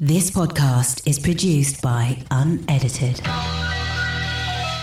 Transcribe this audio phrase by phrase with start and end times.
[0.00, 3.24] This podcast is produced by Unedited.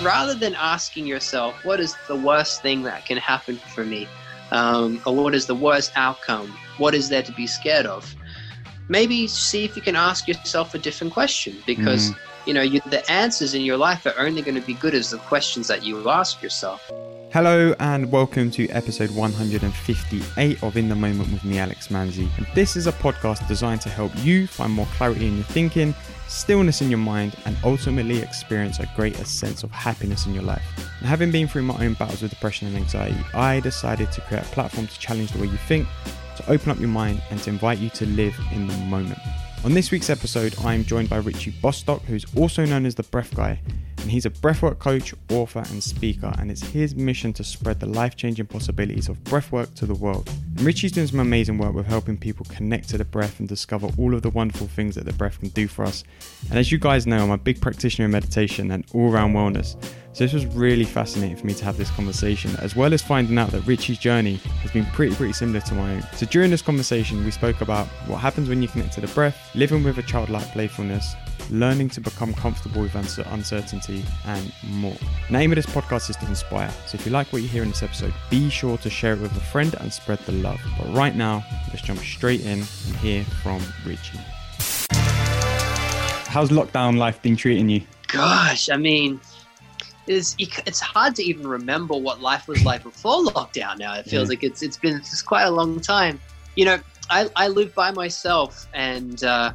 [0.02, 4.08] Rather than asking yourself, what is the worst thing that can happen for me?
[4.52, 6.48] Um, or what is the worst outcome?
[6.78, 8.16] What is there to be scared of?
[8.88, 12.14] Maybe see if you can ask yourself a different question because,
[12.46, 15.10] you know, you, the answers in your life are only going to be good as
[15.10, 16.90] the questions that you ask yourself.
[17.34, 22.28] Hello and welcome to episode 158 of In the Moment with me, Alex Manzi.
[22.38, 25.96] And this is a podcast designed to help you find more clarity in your thinking,
[26.28, 30.62] stillness in your mind, and ultimately experience a greater sense of happiness in your life.
[31.00, 34.44] And having been through my own battles with depression and anxiety, I decided to create
[34.44, 35.88] a platform to challenge the way you think,
[36.36, 39.20] to open up your mind, and to invite you to live in the moment.
[39.64, 43.04] On this week's episode, I am joined by Richie Bostock, who's also known as the
[43.04, 43.60] Breath Guy
[44.02, 47.86] and he's a breathwork coach, author, and speaker, and it's his mission to spread the
[47.86, 50.28] life changing possibilities of breathwork to the world.
[50.58, 53.90] And Richie's doing some amazing work with helping people connect to the breath and discover
[53.98, 56.04] all of the wonderful things that the breath can do for us.
[56.50, 59.76] And as you guys know, I'm a big practitioner in meditation and all round wellness.
[60.14, 63.38] So this was really fascinating for me to have this conversation, as well as finding
[63.38, 66.04] out that Richie's journey has been pretty, pretty similar to my own.
[66.18, 69.38] So during this conversation, we spoke about what happens when you connect to the breath,
[69.56, 71.16] living with a childlike playfulness,
[71.50, 74.98] learning to become comfortable with uncertainty, and more.
[75.28, 76.72] The name of this podcast is to inspire.
[76.88, 79.22] So if you like what you hear in this episode, be sure to share it
[79.22, 80.60] with a friend and spread the love.
[80.78, 84.20] But right now, let's jump straight in and hear from Richie.
[86.28, 87.84] How's lockdown life been treating you?
[88.08, 89.22] Gosh, I mean,
[90.08, 93.96] it's, it's hard to even remember what life was like before lockdown now.
[93.96, 94.34] It feels yeah.
[94.34, 96.20] like it's, it's been it's quite a long time.
[96.56, 99.54] You know, I, I live by myself and uh,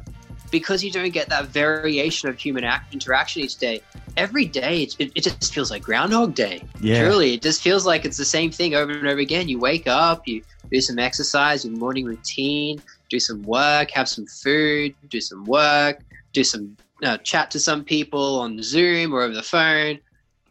[0.51, 3.81] because you don't get that variation of human act- interaction each day,
[4.15, 6.63] every day it, it, just feels like Groundhog Day.
[6.79, 7.03] Yeah.
[7.03, 9.47] Truly, it just feels like it's the same thing over and over again.
[9.47, 14.25] You wake up, you do some exercise, your morning routine, do some work, have some
[14.25, 16.01] food, do some work,
[16.33, 19.99] do some uh, chat to some people on Zoom or over the phone,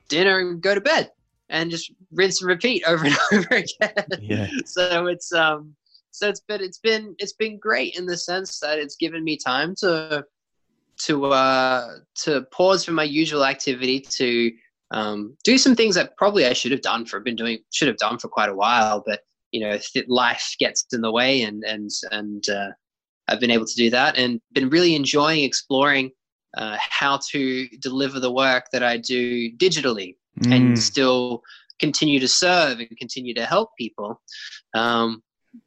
[0.08, 1.10] dinner, and go to bed,
[1.48, 4.06] and just rinse and repeat over and over again.
[4.20, 4.48] Yeah.
[4.64, 5.74] so it's um
[6.10, 9.36] so it's been it's been it's been great in the sense that it's given me
[9.36, 10.24] time to
[10.98, 14.50] to uh to pause from my usual activity to
[14.90, 17.96] um, do some things that probably I should have done for been doing should have
[17.96, 19.78] done for quite a while, but you know
[20.08, 22.70] life gets in the way, and and and uh,
[23.28, 26.12] I've been able to do that, and been really enjoying exploring
[26.56, 30.54] uh, how to deliver the work that I do digitally, mm.
[30.54, 31.42] and still
[31.78, 34.20] continue to serve and continue to help people.
[34.74, 35.22] Um,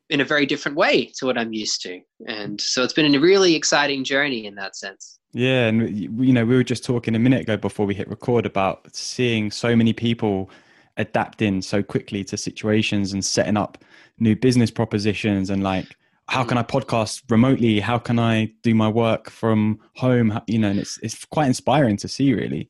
[0.09, 1.99] in a very different way to what I'm used to.
[2.27, 5.19] And so it's been a really exciting journey in that sense.
[5.33, 5.67] Yeah.
[5.67, 8.95] And, you know, we were just talking a minute ago before we hit record about
[8.95, 10.49] seeing so many people
[10.97, 13.83] adapting so quickly to situations and setting up
[14.19, 15.95] new business propositions and like,
[16.29, 17.79] how can I podcast remotely?
[17.79, 20.39] How can I do my work from home?
[20.47, 22.69] You know, and it's, it's quite inspiring to see really.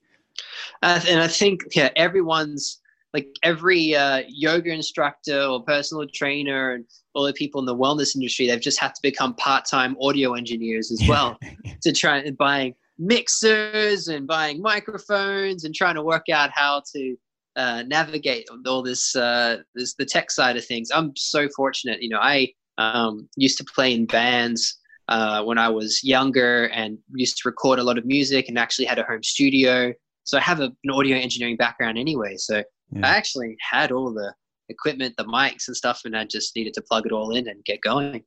[0.82, 2.80] Uh, and I think yeah, everyone's
[3.14, 8.16] like every uh, yoga instructor or personal trainer and all the people in the wellness
[8.16, 11.38] industry, they've just had to become part-time audio engineers as well
[11.82, 17.18] to try and buying mixers and buying microphones and trying to work out how to
[17.56, 20.92] uh, navigate all this, uh, this, the tech side of things.
[20.94, 22.02] I'm so fortunate.
[22.02, 24.80] You know, I um, used to play in bands
[25.10, 28.86] uh, when I was younger and used to record a lot of music and actually
[28.86, 29.94] had a home studio.
[30.24, 32.38] So I have a, an audio engineering background anyway.
[32.38, 33.08] So yeah.
[33.08, 34.34] I actually had all the
[34.70, 37.64] equipment, the mics and stuff, and I just needed to plug it all in and
[37.66, 38.24] get going.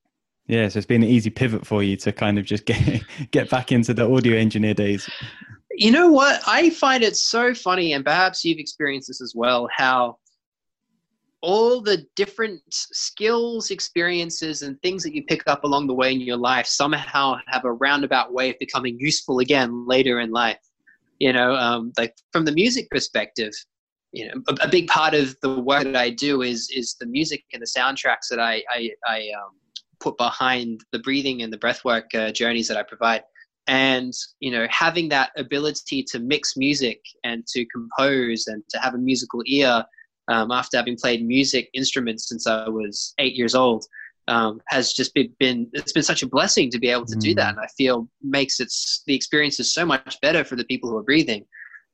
[0.48, 3.48] Yeah, so it's been an easy pivot for you to kind of just get get
[3.48, 5.08] back into the audio engineer days.
[5.70, 6.42] You know what?
[6.46, 10.18] I find it so funny, and perhaps you've experienced this as well, how
[11.42, 16.20] all the different skills, experiences, and things that you pick up along the way in
[16.20, 20.60] your life somehow have a roundabout way of becoming useful again later in life.
[21.18, 23.52] You know, um, like from the music perspective,
[24.12, 27.06] you know a, a, big part of the work that I do is is the
[27.06, 29.52] music and the soundtracks that I I, I um,
[30.00, 33.22] put behind the breathing and the breathwork uh, journeys that I provide.
[33.68, 38.94] And you know, having that ability to mix music and to compose and to have
[38.94, 39.84] a musical ear
[40.32, 43.84] um, after having played music instruments since I was eight years old
[44.28, 47.20] um, has just been, been, it's been such a blessing to be able to mm.
[47.20, 47.50] do that.
[47.50, 48.72] And I feel makes it
[49.06, 51.44] the experience is so much better for the people who are breathing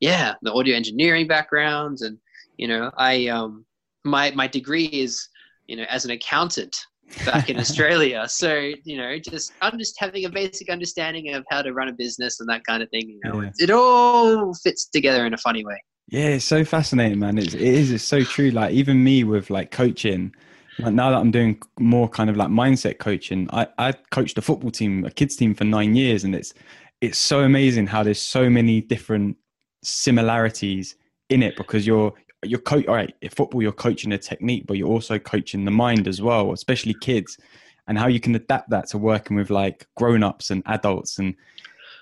[0.00, 2.18] yeah, the audio engineering backgrounds, and
[2.56, 3.64] you know, I um,
[4.04, 5.28] my my degree is
[5.66, 6.76] you know as an accountant
[7.24, 8.26] back in Australia.
[8.28, 11.92] So you know, just I'm just having a basic understanding of how to run a
[11.92, 13.08] business and that kind of thing.
[13.08, 13.48] You know, yeah.
[13.48, 15.82] it, it all fits together in a funny way.
[16.08, 17.36] Yeah, it's so fascinating, man.
[17.36, 17.92] It's, it is.
[17.92, 18.50] It's so true.
[18.50, 20.34] Like even me with like coaching,
[20.78, 24.42] like now that I'm doing more kind of like mindset coaching, I, I coached a
[24.42, 26.54] football team, a kids team for nine years, and it's
[27.02, 29.36] it's so amazing how there's so many different
[29.82, 30.96] similarities
[31.28, 32.12] in it because you're
[32.44, 35.70] you're coach all right in football you're coaching a technique but you're also coaching the
[35.70, 37.38] mind as well especially kids
[37.86, 41.34] and how you can adapt that to working with like grown-ups and adults and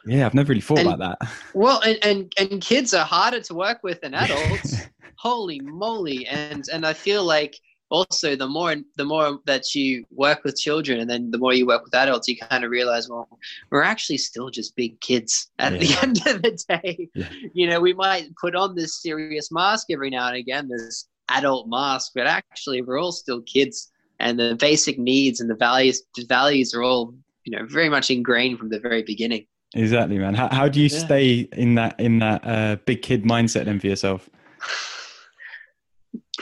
[0.07, 3.41] yeah i've never really thought And- about that Well, and, and and kids are harder
[3.41, 4.77] to work with than adults.
[5.19, 6.27] Holy moly!
[6.27, 7.59] And and I feel like
[7.91, 11.67] also the more the more that you work with children, and then the more you
[11.67, 13.27] work with adults, you kind of realize, well,
[13.71, 17.09] we're actually still just big kids at the end of the day.
[17.15, 17.29] Yeah.
[17.55, 21.69] You know, we might put on this serious mask every now and again, this adult
[21.69, 26.27] mask, but actually, we're all still kids, and the basic needs and the values the
[26.29, 27.15] values are all
[27.45, 29.47] you know very much ingrained from the very beginning.
[29.75, 30.99] Exactly man how, how do you Yeah.
[30.99, 34.29] stay in that in that uh, big kid mindset then for yourself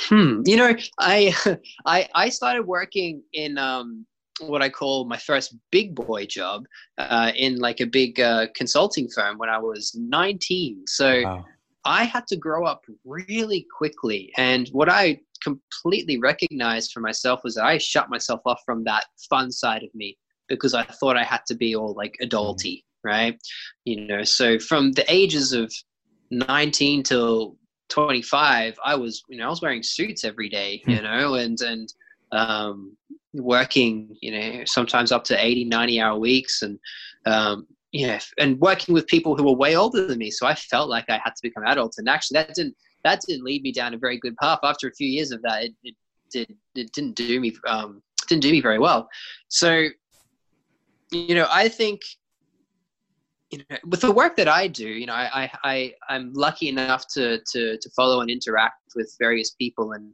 [0.09, 0.43] Hmm.
[0.45, 1.35] You know, I
[1.87, 4.05] I I started working in um
[4.41, 6.65] what I call my first big boy job
[6.99, 10.87] uh, in like a big uh, consulting firm when I was 19.
[10.89, 11.45] So wow
[11.85, 14.33] I had to grow up really quickly.
[14.37, 19.05] And what I completely recognized for myself was that I shut myself off from that
[19.29, 20.17] fun side of me
[20.49, 23.39] because I thought I had to be all like adulty, right?
[23.85, 25.73] You know, so from the ages of
[26.31, 27.57] 19 till
[27.91, 31.93] 25, I was, you know, I was wearing suits every day, you know, and, and,
[32.33, 32.97] um,
[33.35, 36.79] working, you know, sometimes up to 80, 90 hour weeks and,
[37.27, 40.31] um, you know, and working with people who were way older than me.
[40.31, 41.95] So I felt like I had to become adult.
[41.99, 42.75] And actually that didn't,
[43.05, 44.59] that didn't lead me down a very good path.
[44.63, 45.95] After a few years of that, it, it
[46.31, 49.09] did, it didn't do me, um, didn't do me very well.
[49.49, 49.87] So,
[51.13, 52.01] you know, I think,
[53.55, 56.69] you know, with the work that I do, you know, I, I, I I'm lucky
[56.69, 60.13] enough to, to, to follow and interact with various people and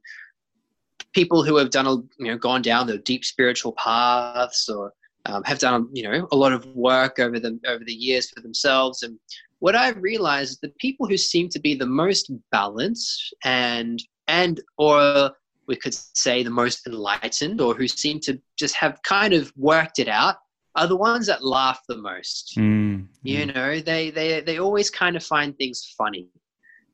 [1.12, 4.92] people who have done, a, you know, gone down the deep spiritual paths or,
[5.26, 8.40] um, have done you know a lot of work over the over the years for
[8.40, 9.02] themselves.
[9.02, 9.18] And
[9.58, 14.60] what i've realized is the people who seem to be the most balanced and and
[14.78, 15.32] or
[15.66, 19.98] we could say the most enlightened or who seem to just have kind of worked
[19.98, 20.36] it out
[20.76, 23.54] are the ones that laugh the most Mm, you mm.
[23.54, 26.28] know they they they always kind of find things funny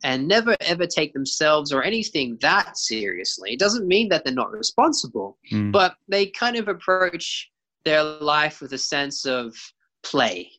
[0.04, 4.50] and never ever take themselves or anything that seriously it doesn't mean that they're not
[4.52, 5.72] responsible Mm.
[5.72, 7.50] but they kind of approach
[7.84, 9.54] their life with a sense of
[10.02, 10.50] play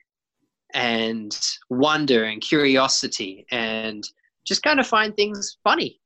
[0.73, 1.37] and
[1.69, 4.03] wonder and curiosity and
[4.45, 5.99] just kind of find things funny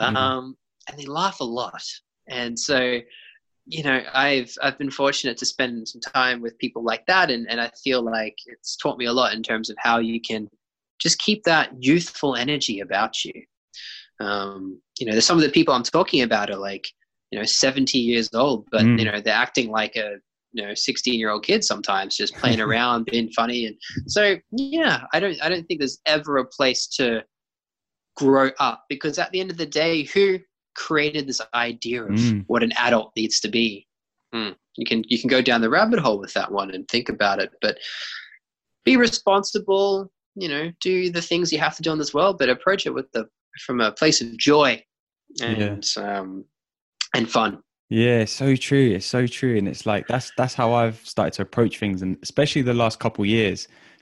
[0.00, 0.16] Mhm.
[0.16, 0.56] um,
[0.88, 1.82] and they laugh a lot
[2.28, 3.00] and so
[3.68, 7.48] you know i've i've been fortunate to spend some time with people like that and,
[7.50, 10.48] and i feel like it's taught me a lot in terms of how you can
[10.98, 13.32] just keep that youthful energy about you
[14.20, 16.88] um, you know there's some of the people i'm talking about are like
[17.30, 18.98] you know 70 years old but Mm.
[18.98, 20.16] you know they're acting like a
[20.52, 23.76] you know 16 year old kid sometimes just playing around being funny and
[24.06, 27.22] so yeah i don't i don't think there's ever a place to
[28.16, 30.38] grow up because at the end of the day who
[30.86, 32.44] created this idea of Mm.
[32.50, 33.68] what an adult needs to be
[34.32, 34.52] Hmm.
[34.76, 37.38] you can you can go down the rabbit hole with that one and think about
[37.44, 37.74] it but
[38.88, 39.88] be responsible
[40.42, 42.94] you know do the things you have to do in this world but approach it
[42.98, 43.22] with the
[43.64, 44.72] from a place of joy
[45.42, 46.28] and um
[47.16, 47.52] and fun
[47.90, 48.88] Yeah, so true.
[48.96, 52.12] It's so true, and it's like that's that's how I've started to approach things, and
[52.22, 53.58] especially the last couple years,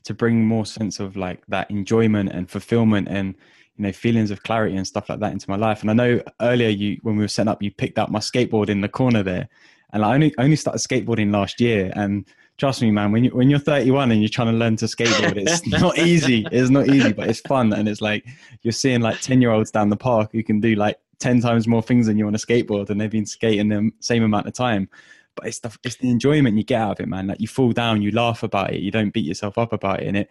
[0.07, 3.29] to bring more sense of like that enjoyment and fulfillment, and
[3.77, 5.83] you know feelings of clarity and stuff like that into my life.
[5.83, 8.69] And I know earlier you when we were setting up, you picked up my skateboard
[8.69, 9.49] in the corner there,
[9.93, 12.27] and I only only started skateboarding last year, and
[12.59, 15.37] trust me, man, when you when you're 31 and you're trying to learn to skateboard,
[15.37, 16.47] it's not easy.
[16.51, 18.25] It's not easy, but it's fun, and it's like
[18.63, 21.67] you're seeing like 10 year olds down the park who can do like 10 times
[21.67, 24.53] more things than you on a skateboard and they've been skating the same amount of
[24.53, 24.89] time.
[25.35, 27.27] But it's the, it's the enjoyment you get out of it man.
[27.27, 30.09] Like you fall down you laugh about it you don't beat yourself up about it
[30.09, 30.31] and it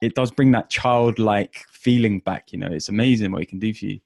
[0.00, 3.72] it does bring that childlike feeling back you know it's amazing what it can do
[3.72, 4.00] for you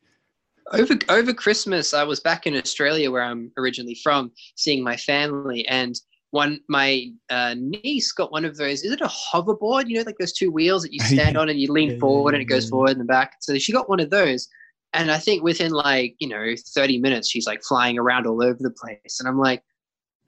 [0.73, 5.67] over over Christmas, I was back in Australia, where I'm originally from, seeing my family,
[5.67, 8.83] and one my uh, niece got one of those.
[8.83, 9.89] Is it a hoverboard?
[9.89, 12.43] You know, like those two wheels that you stand on and you lean forward and
[12.43, 13.37] it goes forward and the back.
[13.41, 14.49] So she got one of those,
[14.93, 18.59] and I think within like you know 30 minutes, she's like flying around all over
[18.61, 19.63] the place, and I'm like,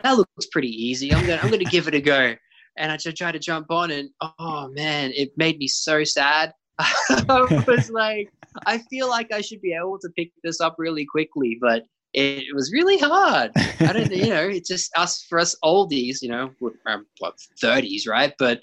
[0.02, 1.12] that looks pretty easy.
[1.12, 2.35] I'm gonna I'm gonna give it a go.
[2.76, 6.52] And I just tried to jump on, and oh man, it made me so sad.
[6.79, 8.31] I was like,
[8.67, 12.55] I feel like I should be able to pick this up really quickly, but it,
[12.55, 13.52] was really hard.
[13.57, 16.73] I don't, you know, it's just us for us oldies, you know, we're
[17.19, 18.33] what thirties, right?
[18.38, 18.61] But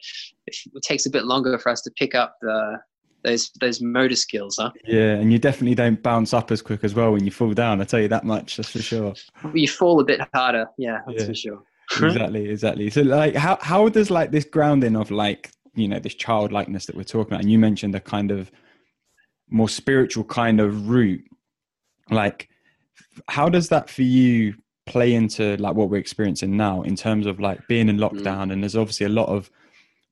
[0.47, 2.79] it, it takes a bit longer for us to pick up the
[3.23, 4.71] those those motor skills, huh?
[4.85, 7.81] Yeah, and you definitely don't bounce up as quick as well when you fall down.
[7.81, 9.13] I tell you that much, that's for sure.
[9.53, 11.27] You fall a bit harder, yeah, that's Yeah.
[11.27, 11.63] for sure.
[11.97, 12.89] Exactly, exactly.
[12.89, 16.95] So, like, how how does like this grounding of like you know this childlikeness that
[16.95, 18.51] we're talking about, and you mentioned a kind of
[19.49, 21.23] more spiritual kind of route,
[22.11, 22.49] like,
[23.27, 24.53] how does that for you
[24.85, 28.63] play into like what we're experiencing now in terms of like being in lockdown, and
[28.63, 29.49] there's obviously a lot of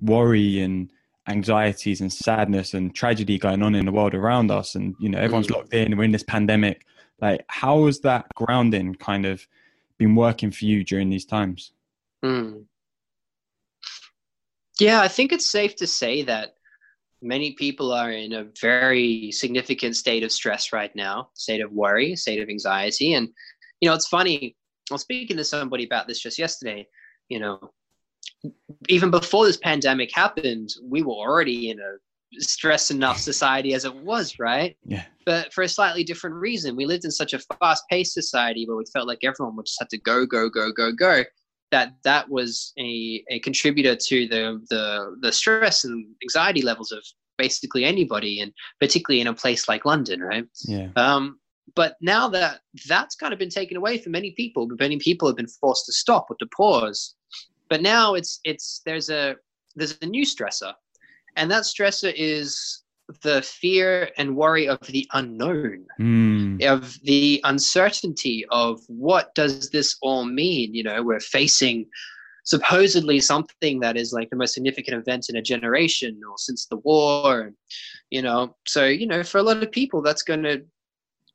[0.02, 0.92] worry and
[1.28, 5.20] anxieties and sadness and tragedy going on in the world around us, and you know
[5.20, 5.56] everyone's Mm.
[5.56, 6.86] locked in, we're in this pandemic.
[7.20, 9.48] Like, how is that grounding kind of
[9.98, 11.74] been working for you during these times?
[12.24, 12.66] Mm.
[14.80, 16.54] Yeah, I think it's safe to say that
[17.22, 22.16] many people are in a very significant state of stress right now, state of worry,
[22.16, 23.16] state of anxiety.
[23.16, 23.30] And,
[23.82, 24.56] you know, it's funny,
[24.90, 26.88] I was speaking to somebody about this just yesterday.
[27.30, 27.72] You know,
[28.88, 31.98] even before this pandemic happened, we were already in a
[32.34, 34.78] stress enough society as it was, right?
[34.86, 35.06] Yeah.
[35.26, 36.76] but for a slightly different reason.
[36.76, 39.90] We lived in such a fast-paced society where we felt like everyone would just have
[39.90, 41.24] to go, go, go, go, go.
[41.72, 47.04] That that was a, a contributor to the, the the stress and anxiety levels of
[47.38, 50.46] basically anybody, and particularly in a place like London, right?
[50.64, 50.88] Yeah.
[50.96, 51.40] Um,
[51.76, 55.36] but now that that's kind of been taken away from many people, many people have
[55.36, 57.16] been forced to stop or to pause.
[57.70, 59.36] But now it's it's there's a
[59.76, 60.74] there's a new stressor,
[61.38, 62.84] and that stressor is
[63.24, 66.62] the fear and worry of the unknown, Mm.
[66.66, 70.74] of the uncertainty of what does this all mean.
[70.74, 71.86] You know, we're facing
[72.44, 76.78] supposedly something that is like the most significant event in a generation or since the
[76.78, 77.54] war.
[78.10, 80.66] You know, so you know, for a lot of people, that's going to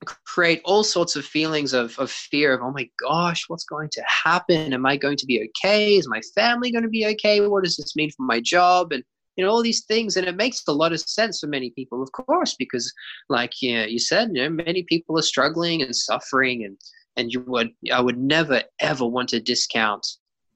[0.05, 4.03] create all sorts of feelings of, of fear of oh my gosh what's going to
[4.25, 7.63] happen am i going to be okay is my family going to be okay what
[7.63, 9.05] does this mean for my job and
[9.37, 12.03] you know all these things and it makes a lot of sense for many people
[12.03, 12.93] of course because
[13.29, 16.77] like yeah, you said you know many people are struggling and suffering and
[17.17, 20.07] and you would i would never ever want to discount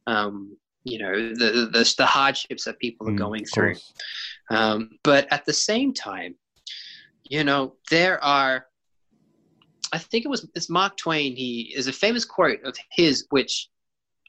[0.06, 3.75] um you know the the, the hardships that people are Mm, going through
[4.50, 6.37] um, but at the same time,
[7.25, 8.66] you know, there are,
[9.92, 11.35] I think it was it's Mark Twain.
[11.35, 13.68] He is a famous quote of his, which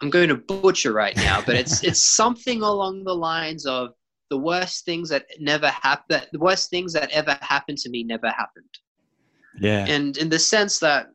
[0.01, 3.89] I'm going to butcher right now, but it's it's something along the lines of
[4.29, 8.29] the worst things that never happened, the worst things that ever happened to me never
[8.29, 8.69] happened
[9.59, 9.85] Yeah.
[9.87, 11.07] and in the sense that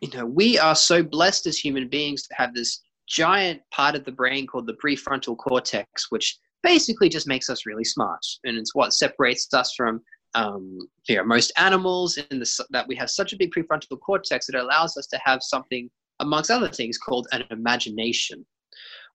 [0.00, 4.04] you know we are so blessed as human beings to have this giant part of
[4.04, 8.74] the brain called the prefrontal cortex which basically just makes us really smart and it's
[8.74, 10.02] what separates us from
[10.34, 10.78] um,
[11.08, 14.60] you know, most animals in the, that we have such a big prefrontal cortex that
[14.60, 15.88] allows us to have something
[16.20, 18.44] amongst other things called an imagination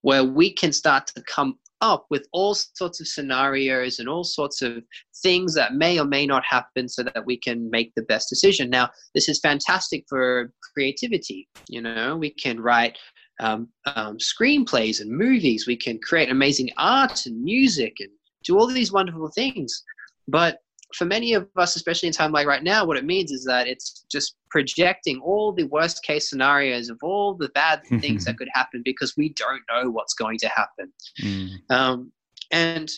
[0.01, 4.61] where we can start to come up with all sorts of scenarios and all sorts
[4.61, 4.83] of
[5.23, 8.69] things that may or may not happen so that we can make the best decision.
[8.69, 11.47] Now, this is fantastic for creativity.
[11.67, 12.97] You know, we can write
[13.39, 18.09] um, um, screenplays and movies, we can create amazing art and music and
[18.43, 19.83] do all these wonderful things.
[20.27, 20.59] But
[20.95, 23.67] for many of us, especially in time like right now, what it means is that
[23.67, 28.49] it's just projecting all the worst case scenarios of all the bad things that could
[28.53, 30.91] happen because we don't know what's going to happen.
[31.21, 31.49] Mm.
[31.69, 32.11] Um,
[32.51, 32.91] and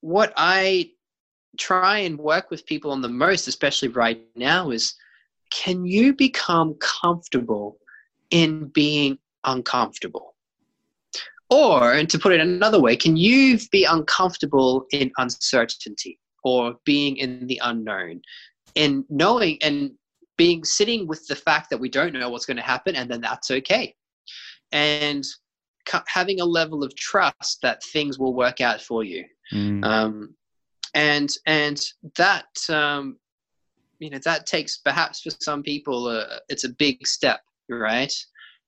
[0.00, 0.90] what I
[1.58, 4.94] try and work with people on the most, especially right now, is
[5.50, 7.78] can you become comfortable
[8.30, 10.34] in being uncomfortable?
[11.48, 17.16] Or, and to put it another way, can you be uncomfortable in uncertainty or being
[17.16, 18.22] in the unknown?
[18.74, 19.92] and knowing and
[20.36, 23.22] being sitting with the fact that we don't know what's going to happen, and then
[23.22, 23.94] that's okay.
[24.70, 25.24] And
[26.08, 29.84] having a level of trust that things will work out for you Mm.
[29.84, 30.34] um,
[30.94, 31.80] and and
[32.16, 33.16] that um,
[34.00, 38.12] you know that takes perhaps for some people uh, it's a big step right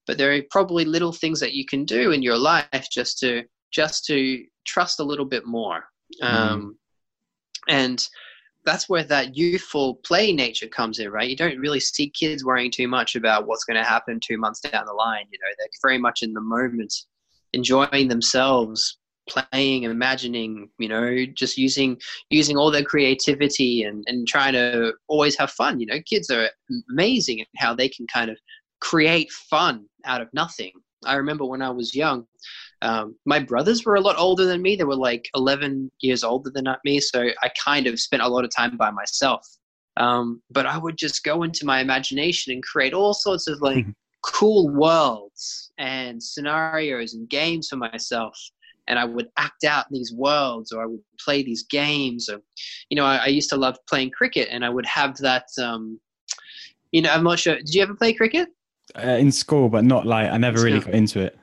[0.07, 3.43] but there are probably little things that you can do in your life just to
[3.73, 5.81] just to trust a little bit more
[6.23, 6.79] um,
[7.69, 8.09] and
[8.65, 11.31] that's where that youthful play nature comes in right?
[11.31, 14.61] You don't really see kids worrying too much about what's going to happen two months
[14.61, 15.55] down the line you know?
[15.59, 16.95] They're very much in the moment
[17.53, 18.99] enjoying themselves
[19.29, 21.99] playing and imagining you know just using
[22.31, 26.01] using all their creativity and and trying to always have fun you know?
[26.07, 26.49] Kids are
[26.91, 28.39] amazing in how they can kind of
[28.81, 30.73] create fun out of nothing.
[31.05, 32.27] I remember when i was young
[32.83, 34.77] um, my brothers were a lot older than me.
[34.77, 38.45] They were like 11 years older than me so i kind of spent a lot
[38.45, 39.47] of time by myself.
[39.97, 43.85] Um, but i would just go into my imagination and create all sorts of like
[44.23, 48.37] cool worlds and scenarios and games for myself
[48.89, 52.41] and I would act out these worlds or I would play these games or
[52.91, 56.01] you know I, I used to love playing cricket and I would have that um,
[56.91, 58.49] you know I'm not sure did you ever play cricket?
[58.97, 61.39] Uh, in school but not like I never really got into it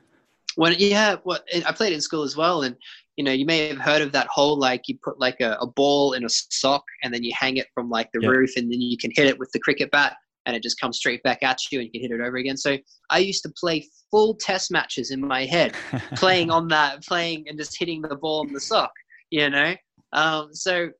[0.56, 2.76] when yeah well I played in school as well and
[3.16, 5.66] you know you may have heard of that whole like you put like a, a
[5.66, 8.28] ball in a sock and then you hang it from like the yeah.
[8.28, 10.96] roof and then you can hit it with the cricket bat and it just comes
[10.96, 12.56] straight back at you and you can hit it over again.
[12.56, 12.78] So
[13.10, 15.74] I used to play full test matches in my head,
[16.14, 18.92] playing on that, playing and just hitting the ball in the sock,
[19.30, 19.74] you know?
[20.12, 20.90] Um, so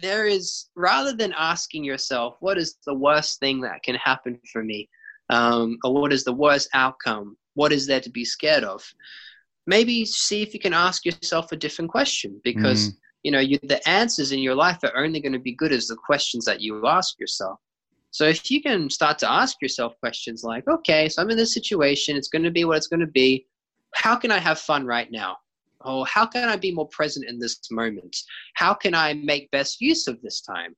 [0.00, 4.62] there is, rather than asking yourself, what is the worst thing that can happen for
[4.62, 4.88] me?
[5.28, 7.36] Um, or what is the worst outcome?
[7.58, 8.80] What is there to be scared of?
[9.66, 12.96] Maybe see if you can ask yourself a different question because, mm.
[13.24, 15.88] you know, you, the answers in your life are only going to be good as
[15.88, 17.58] the questions that you ask yourself.
[18.12, 21.52] So if you can start to ask yourself questions like, okay, so I'm in this
[21.52, 23.44] situation, it's going to be what it's going to be.
[23.94, 25.36] How can I have fun right now?
[25.80, 28.16] Or how can I be more present in this moment?
[28.54, 30.76] How can I make best use of this time?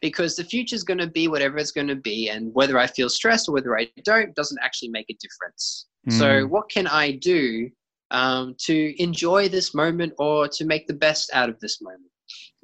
[0.00, 2.86] Because the future is going to be whatever it's going to be, and whether I
[2.86, 5.88] feel stressed or whether I don't doesn't actually make a difference.
[6.08, 6.18] Mm.
[6.18, 7.70] So, what can I do
[8.10, 12.10] um, to enjoy this moment or to make the best out of this moment?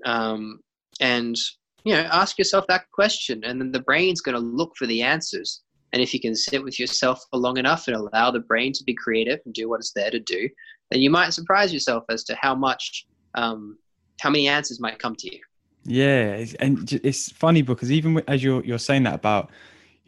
[0.05, 0.61] Um,
[1.01, 1.37] and
[1.85, 5.03] you know, ask yourself that question, and then the brain's going to look for the
[5.03, 5.63] answers.
[5.93, 8.85] And if you can sit with yourself for long enough and allow the brain to
[8.85, 10.49] be creative and do what it's there to do,
[10.91, 13.79] then you might surprise yourself as to how much, um,
[14.21, 15.41] how many answers might come to you.
[15.85, 19.51] Yeah, and it's funny because even as you're you're saying that about,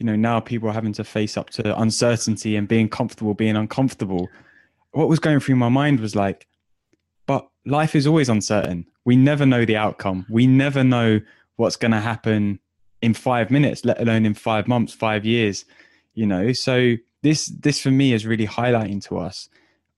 [0.01, 3.55] you know, now people are having to face up to uncertainty and being comfortable, being
[3.55, 4.29] uncomfortable.
[4.93, 6.47] What was going through my mind was like,
[7.27, 8.87] but life is always uncertain.
[9.05, 10.25] We never know the outcome.
[10.31, 11.21] We never know
[11.57, 12.61] what's going to happen
[13.03, 15.67] in five minutes, let alone in five months, five years,
[16.15, 16.55] you know?
[16.55, 19.51] So this, this for me is really highlighting to us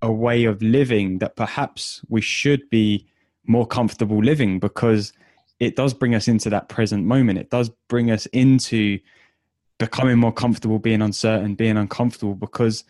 [0.03, 3.07] a way of living that perhaps we should be
[3.47, 5.13] more comfortable living because
[5.61, 7.39] it does bring us into that present moment.
[7.39, 8.99] It does bring us into
[9.83, 12.85] becoming more comfortable being uncertain, being uncomfortable because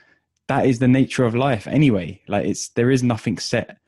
[0.49, 2.21] that is the nature of life anyway.
[2.29, 3.79] Like it's there is nothing set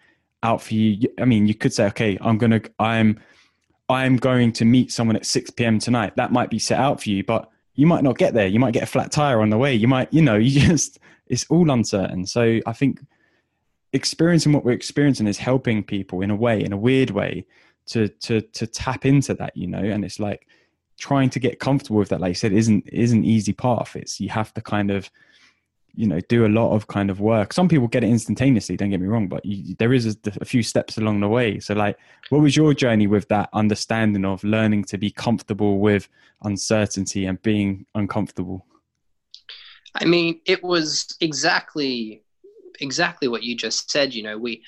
[0.43, 1.09] out for you.
[1.21, 3.21] I mean, you could say, okay, I'm gonna I'm
[3.91, 5.79] I'm going to meet someone at 6 p.m.
[5.79, 6.17] tonight.
[6.17, 8.47] That might be set out for you, but you might not get there.
[8.47, 9.75] You might get a flat tire on the way.
[9.75, 12.25] You might, you know, you just, it's all uncertain.
[12.25, 13.01] So I think
[13.93, 17.45] experiencing what we're experiencing is helping people in a way, in a weird way,
[17.87, 19.85] to to to tap into that, you know.
[19.85, 20.47] And it's like
[20.99, 23.97] trying to get comfortable with that, like you said, isn't isn't easy path.
[23.97, 25.11] It's you have to kind of
[25.95, 27.53] you know do a lot of kind of work.
[27.53, 30.45] Some people get it instantaneously don't get me wrong but you, there is a, a,
[30.45, 31.61] few steps along the way.
[31.61, 31.99] So like
[32.31, 36.09] what was your journey with that understanding of learning to be comfortable with
[36.43, 38.67] uncertainty and being uncomfortable?
[39.95, 42.23] I mean it was exactly
[42.81, 44.63] exactly what you just said you know we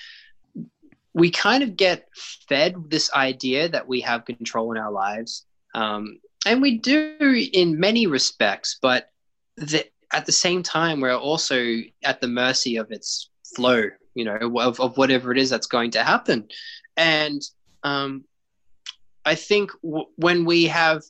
[1.12, 2.08] we kind of get
[2.46, 5.45] fed this idea that we have control in our lives
[5.76, 7.14] um, and we do
[7.52, 9.10] in many respects but
[9.56, 14.38] the, at the same time, we're also at the mercy of its flow, you know,
[14.58, 16.48] of, of whatever it is that's going to happen.
[16.96, 17.42] And
[17.82, 18.24] um,
[19.24, 21.02] I think w- when we have,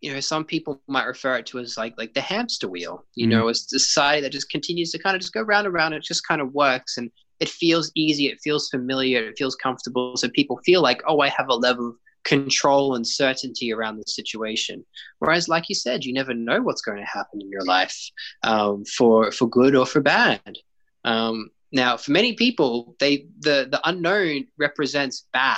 [0.00, 3.26] you know, some people might refer it to as like like the hamster wheel, you
[3.26, 5.74] mm know, as the society that just continues to kind of just go round and
[5.74, 5.94] round.
[5.94, 10.16] It just kind of works, and it feels easy, it feels familiar, it feels comfortable.
[10.16, 14.04] So people feel like, oh, I have a level of control and certainty around the
[14.06, 14.84] situation.
[15.18, 17.96] Whereas, like you said, you never know what's going to happen in your life
[18.42, 20.58] um, for for good or for bad.
[21.04, 25.56] Um, now, for many people, they the the unknown represents bad.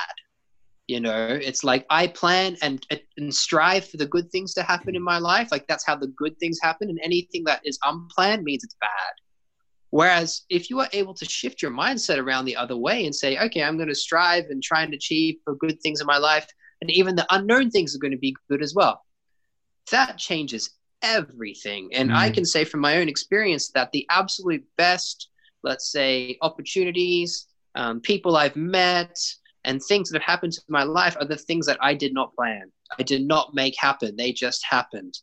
[0.86, 4.94] You know, it's like I plan and and strive for the good things to happen
[4.94, 5.48] in my life.
[5.50, 9.23] Like that's how the good things happen, and anything that is unplanned means it's bad.
[9.94, 13.38] Whereas if you are able to shift your mindset around the other way and say,
[13.38, 16.48] okay, I'm going to strive and try and achieve for good things in my life,
[16.80, 19.04] and even the unknown things are going to be good as well,
[19.92, 21.90] that changes everything.
[21.94, 22.16] And mm.
[22.16, 25.28] I can say from my own experience that the absolute best,
[25.62, 29.16] let's say, opportunities, um, people I've met,
[29.64, 32.34] and things that have happened to my life are the things that I did not
[32.34, 32.72] plan.
[32.98, 34.16] I did not make happen.
[34.16, 35.16] They just happened.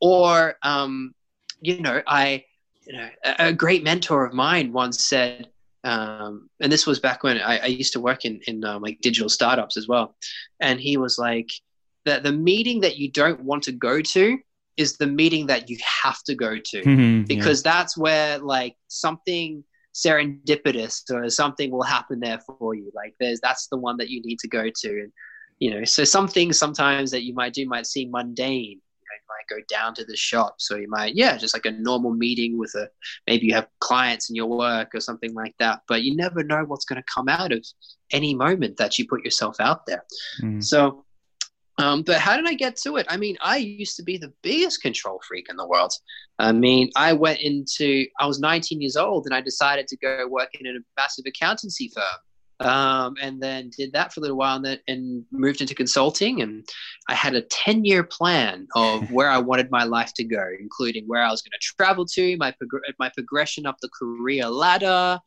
[0.00, 1.12] Or, um,
[1.60, 2.44] you know, I
[2.86, 5.48] you know, a, a great mentor of mine once said,
[5.84, 9.00] um, and this was back when I, I used to work in in um, like
[9.00, 10.16] digital startups as well,
[10.60, 11.50] and he was like,
[12.04, 14.38] that the meeting that you don't want to go to
[14.76, 16.82] is the meeting that you have to go to.
[16.84, 17.72] Mm-hmm, because yeah.
[17.72, 22.90] that's where like something serendipitous or something will happen there for you.
[22.94, 24.88] Like there's that's the one that you need to go to.
[24.88, 25.12] And
[25.60, 28.80] you know so some things sometimes that you might do might seem mundane
[29.28, 30.56] might go down to the shop.
[30.58, 32.88] So you might, yeah, just like a normal meeting with a
[33.26, 35.82] maybe you have clients in your work or something like that.
[35.88, 37.64] But you never know what's going to come out of
[38.12, 40.04] any moment that you put yourself out there.
[40.42, 40.62] Mm.
[40.62, 41.04] So
[41.78, 43.06] um, but how did I get to it?
[43.08, 45.92] I mean, I used to be the biggest control freak in the world.
[46.38, 50.26] I mean, I went into, I was 19 years old and I decided to go
[50.28, 52.04] work in a massive accountancy firm.
[52.60, 56.40] Um, and then did that for a little while and, then, and moved into consulting.
[56.40, 56.64] And
[57.08, 61.04] I had a 10 year plan of where I wanted my life to go, including
[61.06, 65.18] where I was going to travel to, my, prog- my progression up the career ladder,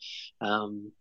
[0.41, 0.91] um,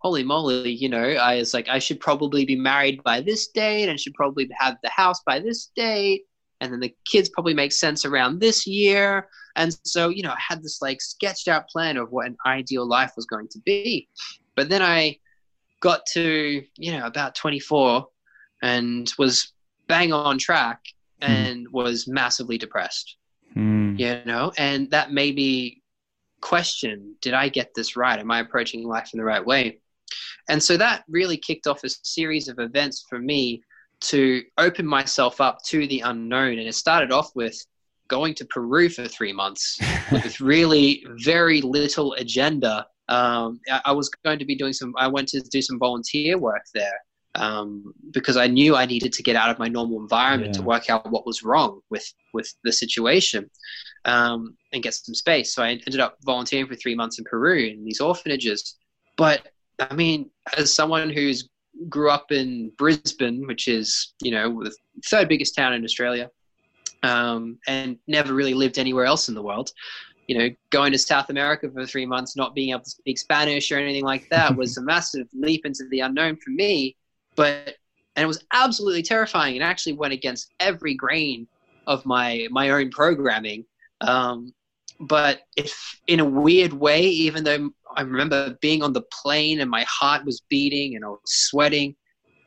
[0.00, 3.88] holy moly, you know, I was like, I should probably be married by this date
[3.88, 6.22] and should probably have the house by this date.
[6.60, 9.28] And then the kids probably make sense around this year.
[9.56, 12.86] And so, you know, I had this like sketched out plan of what an ideal
[12.86, 14.08] life was going to be.
[14.56, 15.16] But then I
[15.80, 18.06] got to, you know, about 24
[18.62, 19.52] and was
[19.88, 20.80] bang on track
[21.20, 21.28] mm.
[21.28, 23.16] and was massively depressed.
[23.56, 23.98] Mm.
[23.98, 25.82] You know, and that made me
[26.40, 28.18] question did I get this right?
[28.18, 29.80] Am I approaching life in the right way?
[30.48, 33.62] And so that really kicked off a series of events for me
[34.02, 36.58] to open myself up to the unknown.
[36.58, 37.56] And it started off with
[38.08, 39.78] going to Peru for three months
[40.12, 42.86] with really very little agenda.
[43.10, 46.62] Um, I, was going to be doing some, I went to do some volunteer work
[46.74, 46.98] there
[47.34, 50.60] um, because I knew I needed to get out of my normal environment yeah.
[50.60, 53.50] to work out what was wrong with, with the situation
[54.04, 55.54] um, and get some space.
[55.54, 58.76] So I ended up volunteering for three months in Peru in these orphanages.
[59.16, 61.48] But I mean, as someone who's
[61.88, 64.74] grew up in Brisbane, which is you know the
[65.06, 66.30] third biggest town in Australia,
[67.02, 69.70] um, and never really lived anywhere else in the world.
[70.30, 73.72] You know, going to South America for three months, not being able to speak Spanish
[73.72, 76.96] or anything like that, was a massive leap into the unknown for me.
[77.34, 77.74] But
[78.16, 81.48] and it was absolutely terrifying, and actually went against every grain
[81.86, 83.64] of my my own programming.
[84.00, 84.54] Um,
[85.00, 89.70] but if in a weird way, even though I remember being on the plane and
[89.70, 91.96] my heart was beating and I was sweating.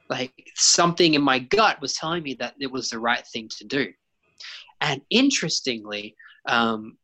[0.10, 3.66] Like something in my gut was telling me that it was the right thing to
[3.66, 3.88] do.
[4.82, 6.16] And interestingly,
[6.46, 6.98] um,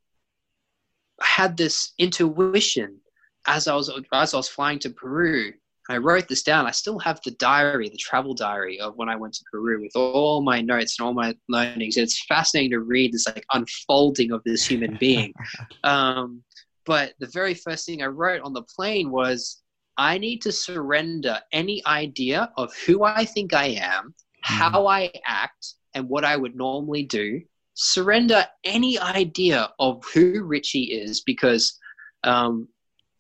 [1.22, 3.00] had this intuition
[3.48, 5.54] as I was as I was flying to Peru.
[5.90, 6.68] I wrote this down.
[6.68, 9.96] I still have the diary, the travel diary of when I went to Peru with
[9.96, 11.98] all my notes and all my learnings.
[11.98, 15.34] It's fascinating to read this like unfolding of this human being.
[15.84, 16.44] Um,
[16.86, 19.62] but the very first thing I wrote on the plane was
[19.98, 24.54] I need to surrender any idea of who I think I am, mm-hmm.
[24.54, 27.42] how I act, and what I would normally do.
[27.82, 31.80] Surrender any idea of who Richie is because
[32.26, 32.68] um,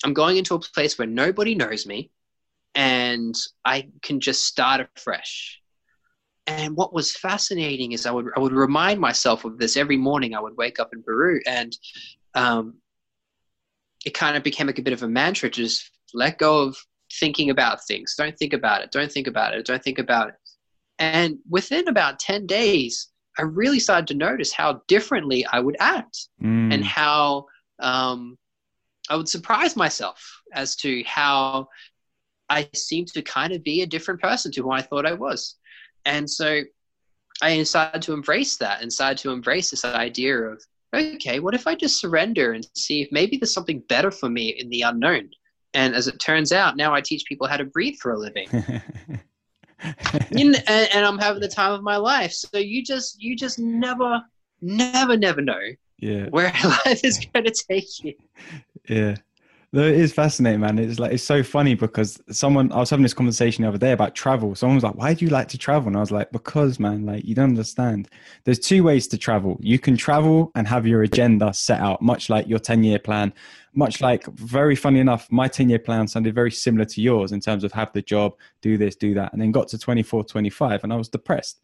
[0.04, 2.12] I'm going into a place where nobody knows me
[2.76, 5.62] and I can just start afresh.
[6.46, 10.36] And what was fascinating is I would I would remind myself of this every morning.
[10.36, 11.78] I would wake up in Peru, and
[12.34, 12.76] um,
[14.06, 16.78] it kind of became like a bit of a mantra just let go of
[17.20, 20.36] thinking about things don't think about it don't think about it don't think about it
[21.00, 26.28] and within about 10 days i really started to notice how differently i would act
[26.42, 26.74] mm.
[26.74, 27.46] and how
[27.80, 28.38] um,
[29.10, 31.68] i would surprise myself as to how
[32.50, 35.56] i seemed to kind of be a different person to who i thought i was
[36.06, 36.62] and so
[37.42, 40.62] i started to embrace that and started to embrace this idea of
[40.94, 44.50] okay, what if I just surrender and see if maybe there's something better for me
[44.50, 45.30] in the unknown?
[45.74, 48.48] And as it turns out, now I teach people how to breathe for a living.
[50.32, 52.32] you know, and, and, I'm having the time of my life.
[52.32, 54.22] So you just, you just never,
[54.62, 55.60] never, never know
[56.00, 56.26] yeah.
[56.30, 56.52] where
[56.86, 58.14] life is going to take you.
[58.88, 59.16] Yeah.
[59.72, 60.80] It is fascinating, man.
[60.80, 63.92] It's like it's so funny because someone I was having this conversation the other day
[63.92, 64.56] about travel.
[64.56, 67.06] Someone was like, "Why do you like to travel?" And I was like, "Because, man,
[67.06, 68.10] like you don't understand.
[68.46, 69.60] There's two ways to travel.
[69.62, 73.32] You can travel and have your agenda set out, much like your ten year plan.
[73.76, 77.40] Much like, very funny enough, my ten year plan sounded very similar to yours in
[77.40, 80.84] terms of have the job, do this, do that, and then got to 24, 25,
[80.84, 81.62] and I was depressed.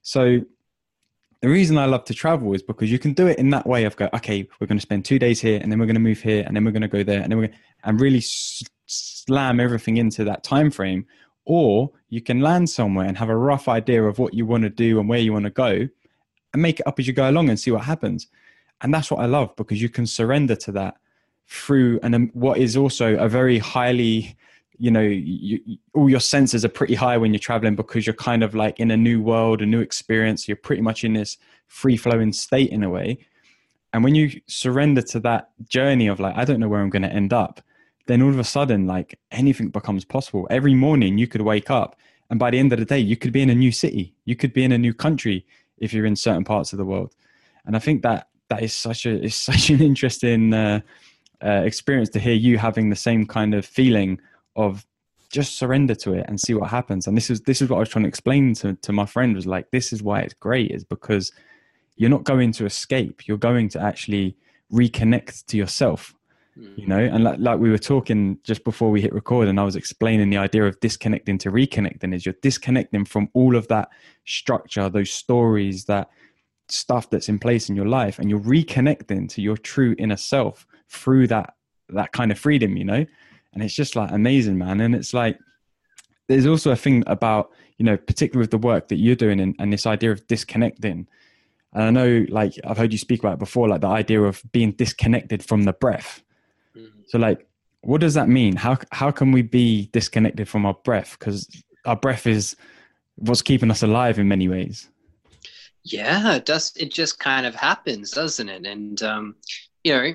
[0.00, 0.40] So
[1.40, 3.84] the reason I love to travel is because you can do it in that way
[3.84, 6.00] of go, okay, we're going to spend two days here, and then we're going to
[6.00, 8.22] move here, and then we're going to go there, and then we're going and really
[8.22, 11.06] slam everything into that time frame.
[11.46, 14.70] Or you can land somewhere and have a rough idea of what you want to
[14.70, 15.88] do and where you want to go,
[16.52, 18.26] and make it up as you go along and see what happens.
[18.82, 20.96] And that's what I love because you can surrender to that
[21.46, 24.36] through and what is also a very highly
[24.80, 25.60] you know you,
[25.94, 28.90] all your senses are pretty high when you're traveling because you're kind of like in
[28.90, 30.48] a new world a new experience.
[30.48, 31.36] You're pretty much in this
[31.68, 33.18] free flowing state in a way.
[33.92, 37.02] And when you surrender to that journey of like i don't know where i'm going
[37.02, 37.60] to end up
[38.10, 40.46] then all of a sudden like anything becomes possible.
[40.50, 41.96] Every morning you could wake up
[42.28, 44.14] and by the end of the day you could be in a new city.
[44.24, 45.46] You could be in a new country
[45.78, 47.14] if you're in certain parts of the world.
[47.64, 50.80] And I think that that is such a is such an interesting uh,
[51.40, 54.20] uh, experience to hear you having the same kind of feeling
[54.64, 54.86] of
[55.30, 57.06] just surrender to it and see what happens.
[57.06, 59.34] And this is this is what I was trying to explain to to my friend
[59.34, 61.32] was like this is why it's great is because
[61.96, 63.26] you're not going to escape.
[63.28, 64.36] You're going to actually
[64.72, 66.14] reconnect to yourself
[66.54, 66.72] hmm.
[66.76, 69.64] you know and like, like we were talking just before we hit record and i
[69.64, 73.88] was explaining the idea of disconnecting to reconnecting is you're disconnecting from all of that
[74.26, 76.08] structure those stories that
[76.68, 80.66] stuff that's in place in your life and you're reconnecting to your true inner self
[80.88, 81.54] through that
[81.88, 83.04] that kind of freedom you know
[83.52, 85.38] and it's just like amazing man and it's like
[86.28, 89.54] there's also a thing about you know particularly with the work that you're doing and,
[89.58, 91.06] and this idea of disconnecting
[91.72, 94.42] and i know like i've heard you speak about it before like the idea of
[94.52, 96.22] being disconnected from the breath
[97.10, 97.44] so like,
[97.80, 98.54] what does that mean?
[98.54, 101.16] How how can we be disconnected from our breath?
[101.18, 101.48] Because
[101.84, 102.54] our breath is
[103.16, 104.88] what's keeping us alive in many ways.
[105.82, 106.72] Yeah, it does.
[106.76, 108.64] It just kind of happens, doesn't it?
[108.64, 109.34] And um,
[109.82, 110.12] you know,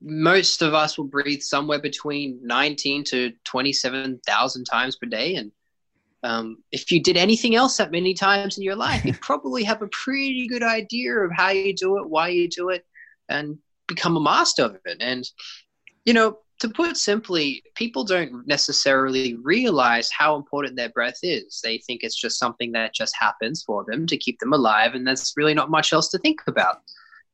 [0.00, 5.36] most of us will breathe somewhere between 19 to 27,000 times per day.
[5.36, 5.52] And
[6.22, 9.82] um, if you did anything else that many times in your life, you'd probably have
[9.82, 12.84] a pretty good idea of how you do it, why you do it,
[13.28, 14.96] and become a master of it.
[15.00, 15.28] And
[16.04, 21.60] you know, to put simply, people don't necessarily realize how important their breath is.
[21.62, 25.06] They think it's just something that just happens for them to keep them alive, and
[25.06, 26.78] there's really not much else to think about.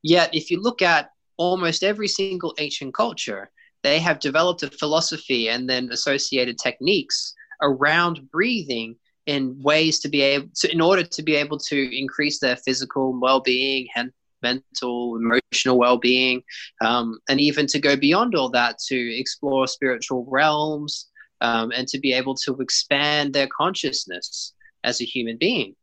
[0.03, 3.49] Yet, if you look at almost every single ancient culture,
[3.83, 8.95] they have developed a philosophy and then associated techniques around breathing
[9.25, 13.19] in ways to be able to, in order to be able to increase their physical
[13.19, 16.41] well-being and mental, emotional well being,
[16.81, 21.07] um, and even to go beyond all that to explore spiritual realms
[21.41, 25.75] um, and to be able to expand their consciousness as a human being.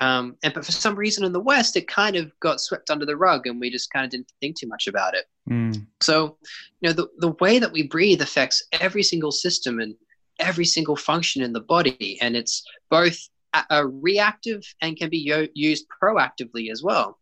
[0.00, 3.06] Um, and but for some reason in the West, it kind of got swept under
[3.06, 5.24] the rug, and we just kind of didn't think too much about it.
[5.50, 5.86] Mm.
[6.02, 6.38] So,
[6.80, 9.94] you know, the the way that we breathe affects every single system and
[10.38, 13.18] every single function in the body, and it's both
[13.54, 17.18] a, a reactive and can be yo- used proactively as well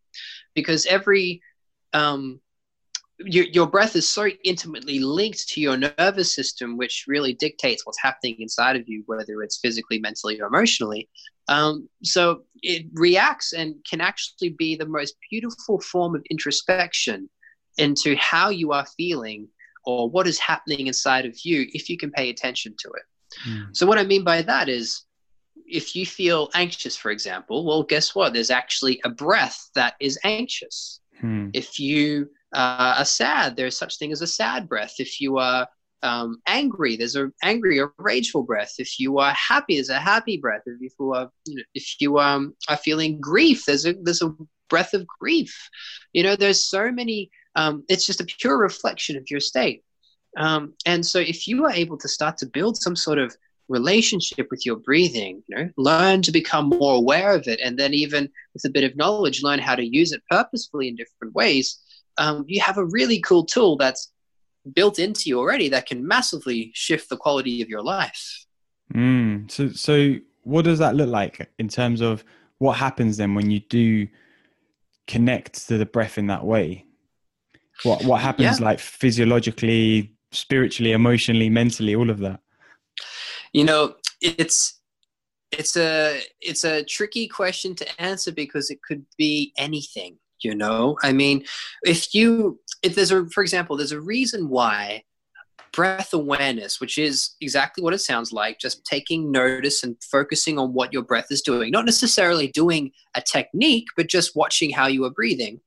[0.54, 1.42] because every
[1.92, 2.40] um,
[3.24, 8.00] your, your breath is so intimately linked to your nervous system, which really dictates what's
[8.00, 11.08] happening inside of you, whether it's physically, mentally, or emotionally.
[11.48, 17.28] Um, so it reacts and can actually be the most beautiful form of introspection
[17.76, 19.48] into how you are feeling
[19.84, 23.02] or what is happening inside of you if you can pay attention to it.
[23.48, 23.76] Mm.
[23.76, 25.04] So, what I mean by that is
[25.66, 28.32] if you feel anxious, for example, well, guess what?
[28.32, 31.00] There's actually a breath that is anxious.
[31.20, 31.48] Hmm.
[31.52, 34.94] If you uh, are sad, there's such thing as a sad breath.
[34.98, 35.68] If you are
[36.02, 38.74] um, angry, there's a angry or rageful breath.
[38.78, 40.62] If you are happy, there's a happy breath.
[40.66, 44.34] If you are, you know, if you um, are feeling grief, there's a there's a
[44.68, 45.68] breath of grief.
[46.12, 47.30] You know, there's so many.
[47.56, 49.82] Um, it's just a pure reflection of your state.
[50.36, 53.34] Um, and so, if you are able to start to build some sort of
[53.68, 57.94] relationship with your breathing you know learn to become more aware of it and then
[57.94, 61.78] even with a bit of knowledge learn how to use it purposefully in different ways
[62.18, 64.12] um, you have a really cool tool that's
[64.72, 68.46] built into you already that can massively shift the quality of your life
[68.94, 72.24] mm, so so what does that look like in terms of
[72.58, 74.06] what happens then when you do
[75.06, 76.84] connect to the breath in that way
[77.82, 78.64] what what happens yeah.
[78.64, 82.40] like physiologically spiritually emotionally mentally all of that
[83.54, 84.80] you know, it's
[85.52, 90.18] it's a it's a tricky question to answer because it could be anything.
[90.44, 91.44] You know, I mean,
[91.82, 95.04] if you if there's a for example, there's a reason why
[95.72, 100.72] breath awareness, which is exactly what it sounds like, just taking notice and focusing on
[100.72, 105.04] what your breath is doing, not necessarily doing a technique, but just watching how you
[105.04, 105.60] are breathing.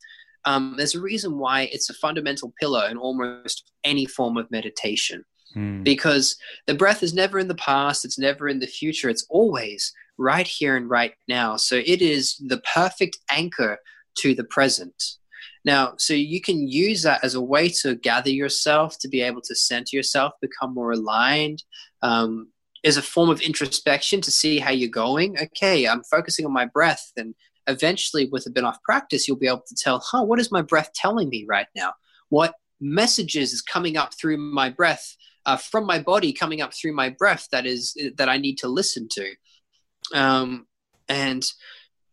[0.46, 5.26] Um, there's a reason why it's a fundamental pillar in almost any form of meditation.
[5.54, 5.82] Hmm.
[5.82, 6.36] because
[6.66, 10.48] the breath is never in the past, it's never in the future, it's always right
[10.48, 11.56] here and right now.
[11.56, 13.78] So it is the perfect anchor
[14.20, 15.04] to the present.
[15.66, 19.42] Now, so you can use that as a way to gather yourself, to be able
[19.42, 21.64] to center yourself, become more aligned.
[22.02, 22.50] Um,
[22.86, 25.38] as a form of introspection to see how you're going.
[25.38, 27.34] Okay, I'm focusing on my breath, and
[27.68, 30.62] eventually, with a bit of practice, you'll be able to tell, huh, what is my
[30.62, 31.94] breath telling me right now?
[32.30, 36.94] What messages is coming up through my breath uh, from my body coming up through
[36.94, 39.34] my breath that is that I need to listen to.
[40.14, 40.68] Um,
[41.08, 41.44] and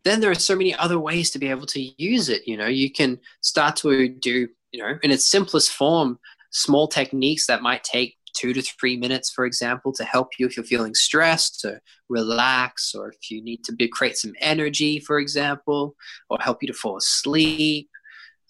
[0.04, 2.46] then there are so many other ways to be able to use it.
[2.46, 6.18] You know, you can start to do, you know, in its simplest form,
[6.50, 10.56] small techniques that might take two to three minutes, for example, to help you if
[10.56, 15.18] you're feeling stressed, to relax, or if you need to be, create some energy, for
[15.18, 15.94] example,
[16.28, 17.88] or help you to fall asleep.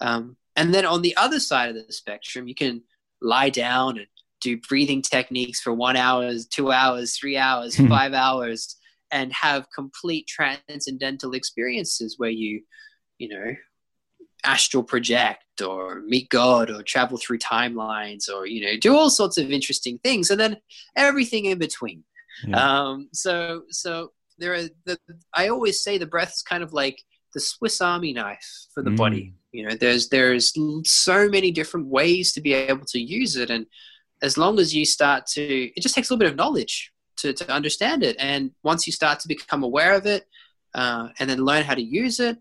[0.00, 2.82] Um, and then on the other side of the spectrum, you can
[3.20, 4.06] lie down and
[4.40, 7.88] do breathing techniques for one hour, two hours, three hours, hmm.
[7.88, 8.76] five hours,
[9.10, 12.62] and have complete transcendental experiences where you,
[13.18, 13.54] you know,
[14.44, 19.38] astral project or meet God or travel through timelines or you know do all sorts
[19.38, 20.56] of interesting things and then
[20.96, 22.04] everything in between.
[22.46, 22.56] Yeah.
[22.56, 24.98] Um, so so there are the
[25.34, 27.00] I always say the breath is kind of like
[27.32, 28.96] the Swiss Army knife for the mm.
[28.96, 29.34] body.
[29.52, 30.52] You know, there's there's
[30.84, 33.66] so many different ways to be able to use it, and
[34.22, 36.92] as long as you start to, it just takes a little bit of knowledge
[37.24, 40.24] to to understand it, and once you start to become aware of it,
[40.74, 42.36] uh, and then learn how to use it,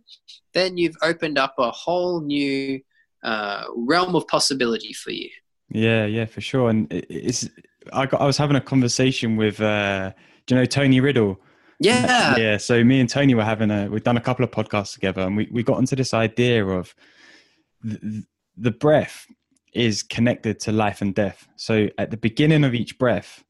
[0.53, 2.79] then you've opened up a whole new
[3.23, 5.29] uh, realm of possibility for you.
[5.69, 6.69] Yeah, yeah, for sure.
[6.69, 7.49] And it's
[7.91, 10.11] I got I was having a conversation with uh,
[10.45, 11.39] do you know Tony Riddle?
[11.79, 12.57] Yeah, yeah.
[12.57, 15.37] So me and Tony were having a we've done a couple of podcasts together, and
[15.37, 16.93] we we got into this idea of
[17.81, 18.23] the,
[18.57, 19.25] the breath
[19.73, 21.47] is connected to life and death.
[21.55, 23.43] So at the beginning of each breath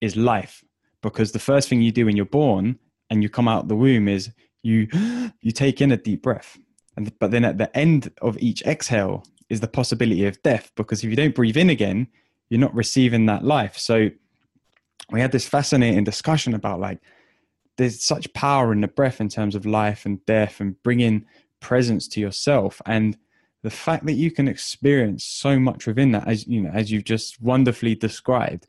[0.00, 0.64] is life,
[1.02, 3.76] because the first thing you do when you're born and you come out of the
[3.76, 4.30] womb is
[4.62, 4.88] you
[5.40, 6.58] you take in a deep breath.
[6.96, 11.02] And but then at the end of each exhale is the possibility of death because
[11.02, 12.08] if you don't breathe in again
[12.50, 13.78] you're not receiving that life.
[13.78, 14.10] So
[15.10, 16.98] we had this fascinating discussion about like
[17.76, 21.24] there's such power in the breath in terms of life and death and bringing
[21.60, 22.82] presence to yourself.
[22.84, 23.16] And
[23.62, 27.04] the fact that you can experience so much within that as you know as you've
[27.04, 28.66] just wonderfully described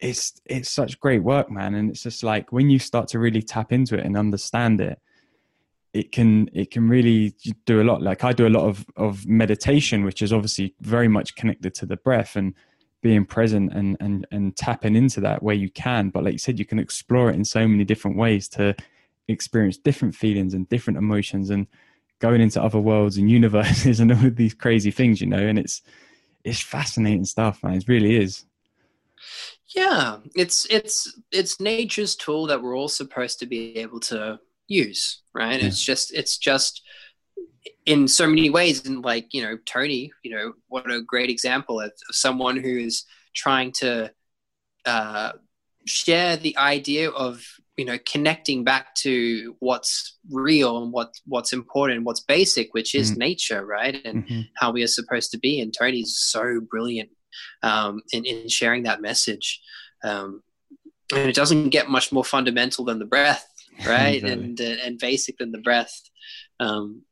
[0.00, 1.74] it's it's such great work man.
[1.74, 4.98] And it's just like when you start to really tap into it and understand it
[5.92, 7.34] it can it can really
[7.66, 8.02] do a lot.
[8.02, 11.86] Like i do a lot of of meditation which is obviously very much connected to
[11.86, 12.54] the breath and
[13.02, 16.10] being present and and and tapping into that where you can.
[16.10, 18.74] But like you said you can explore it in so many different ways to
[19.28, 21.66] experience different feelings and different emotions and
[22.18, 25.46] going into other worlds and universes and all of these crazy things you know?
[25.46, 25.82] And it's
[26.42, 27.74] it's fascinating stuff man.
[27.74, 28.44] It really is
[29.74, 35.22] yeah it's it's it's nature's tool that we're all supposed to be able to use
[35.34, 35.66] right yeah.
[35.66, 36.82] it's just it's just
[37.86, 41.80] in so many ways and like you know tony you know what a great example
[41.80, 43.04] of, of someone who's
[43.34, 44.10] trying to
[44.86, 45.32] uh,
[45.86, 47.42] share the idea of
[47.76, 53.10] you know connecting back to what's real and what what's important what's basic which is
[53.10, 53.20] mm-hmm.
[53.20, 54.40] nature right and mm-hmm.
[54.56, 57.08] how we are supposed to be and tony's so brilliant
[57.62, 59.60] um, in, in sharing that message.
[60.02, 60.42] Um,
[61.12, 63.46] and it doesn't get much more fundamental than the breath
[63.86, 64.22] right?
[64.22, 66.02] And uh, and basic than the breath.
[66.58, 67.02] Um,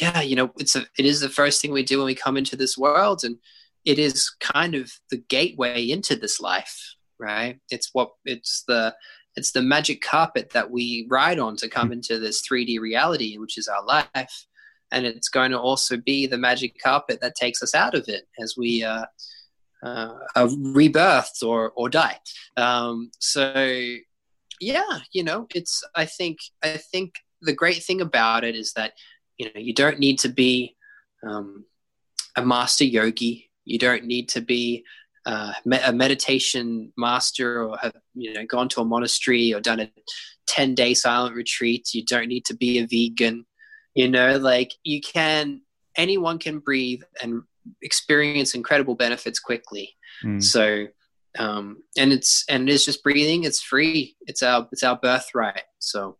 [0.00, 2.36] yeah you know it's a it is the first thing we do when we come
[2.36, 3.36] into this world and
[3.84, 7.60] it is kind of the gateway into this life right?
[7.70, 8.94] It's what it's the
[9.36, 11.94] it's the magic carpet that we ride on to come hmm.
[11.94, 14.46] into this 3d reality which is our life.
[14.92, 18.24] And it's going to also be the magic carpet that takes us out of it
[18.42, 19.04] as we uh,
[19.82, 20.48] uh, are
[21.42, 22.18] or or die.
[22.56, 23.54] Um, so
[24.60, 28.92] yeah, you know, it's I think I think the great thing about it is that
[29.38, 30.76] you know you don't need to be
[31.26, 31.64] um,
[32.36, 33.50] a master yogi.
[33.64, 34.84] You don't need to be
[35.26, 35.52] uh,
[35.84, 39.90] a meditation master or have you know gone to a monastery or done a
[40.46, 41.94] 10 day silent retreat.
[41.94, 43.46] You don't need to be a vegan.
[43.94, 45.62] You know like you can
[45.96, 47.42] anyone can breathe and
[47.82, 50.42] experience incredible benefits quickly mm.
[50.42, 50.86] so
[51.38, 53.44] um, and it's and it is just breathing.
[53.44, 54.16] It's free.
[54.22, 55.62] It's our it's our birthright.
[55.78, 56.16] So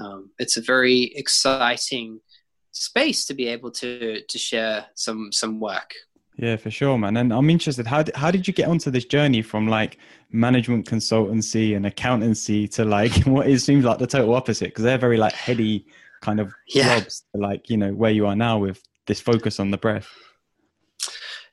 [0.00, 2.20] um, it's a very exciting
[2.72, 5.92] space to be able to to share some some work.
[6.38, 7.16] Yeah, for sure, man.
[7.16, 7.86] And I'm interested.
[7.86, 9.96] How did, how did you get onto this journey from like
[10.30, 14.66] management consultancy and accountancy to like what it seems like the total opposite?
[14.66, 15.86] Because they're very like heady
[16.22, 16.98] kind of yeah.
[16.98, 17.24] jobs.
[17.34, 20.08] like you know where you are now with this focus on the breath.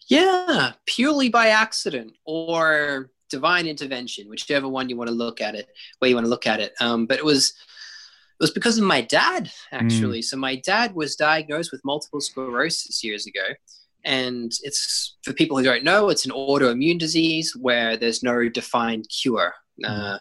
[0.08, 5.68] Yeah, purely by accident or divine intervention, whichever one you want to look at it,
[6.00, 6.74] where you want to look at it.
[6.80, 10.20] Um, but it was it was because of my dad actually.
[10.20, 10.24] Mm.
[10.24, 13.56] So my dad was diagnosed with multiple sclerosis years ago,
[14.04, 19.08] and it's for people who don't know, it's an autoimmune disease where there's no defined
[19.10, 19.54] cure.
[19.84, 19.90] Mm.
[19.90, 20.20] Uh,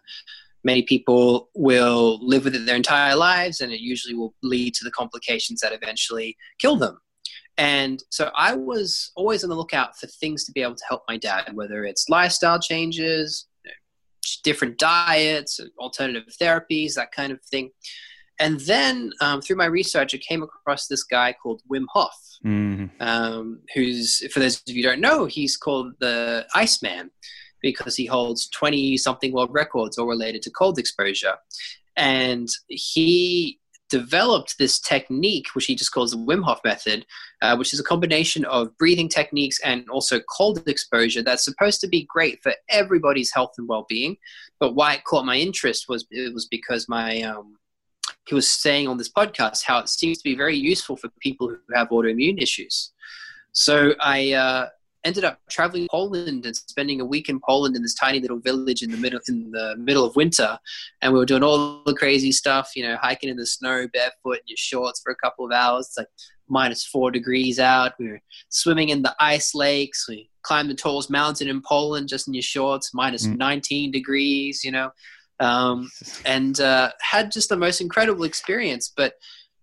[0.65, 4.85] many people will live with it their entire lives, and it usually will lead to
[4.85, 6.99] the complications that eventually kill them.
[7.63, 11.05] And so I was always on the lookout for things to be able to help
[11.09, 13.47] my dad, whether it's lifestyle changes,
[14.43, 17.71] different diets, alternative therapies, that kind of thing.
[18.41, 22.87] And then um, through my research, I came across this guy called Wim Hof, mm-hmm.
[22.99, 27.13] um, who's, for those of you who don't know, he's called the Iceman.
[27.61, 31.37] because he holds 20 something world records all related to cold exposure.
[31.97, 33.61] And he
[33.93, 37.05] developed this technique, which he just calls the Wim Hof method,
[37.43, 41.89] uh, which is a combination of breathing techniques and also cold exposure that's supposed to
[41.89, 44.17] be great for everybody's health and well-being.
[44.59, 47.59] But why it caught my interest was it was because my um,
[48.27, 51.49] he was saying on this podcast how it seems to be very useful for people
[51.51, 52.93] who have autoimmune issues.
[53.53, 54.69] So I uh,
[55.05, 58.83] ended up traveling Poland and spending a week in Poland in this tiny little village
[58.83, 60.59] in the middle in the middle of winter,
[61.01, 64.39] and we were doing all the crazy stuff, you know, hiking in the snow barefoot
[64.39, 65.87] in your shorts for a couple of hours.
[65.89, 66.09] It's like
[66.49, 67.93] minus four degrees out.
[67.99, 70.07] We were swimming in the ice lakes.
[70.09, 73.37] We climbed the tallest mountain in Poland just in your shorts, minus mm.
[73.37, 74.91] 19 degrees, you know,
[75.41, 75.91] um,
[76.25, 78.93] and uh, had just the most incredible experience.
[78.95, 79.15] But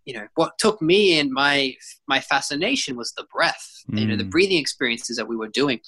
[0.06, 1.74] you know what took me and my
[2.08, 4.00] my fascination was the breath mm.
[4.00, 4.32] you know the mm.
[4.32, 5.80] breathing experiences that we were doing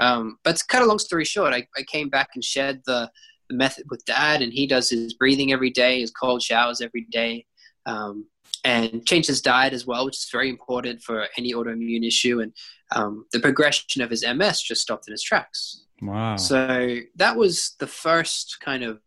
[0.00, 3.10] um, but to cut a long story short I, I came back and shared the,
[3.48, 7.06] the method with dad and he does his breathing every day his cold showers every
[7.10, 7.46] day
[7.86, 8.26] um,
[8.64, 12.52] and changed his diet as well which is very important for any autoimmune issue and
[12.94, 17.76] um, the progression of his ms just stopped in his tracks wow so that was
[17.78, 19.00] the first kind of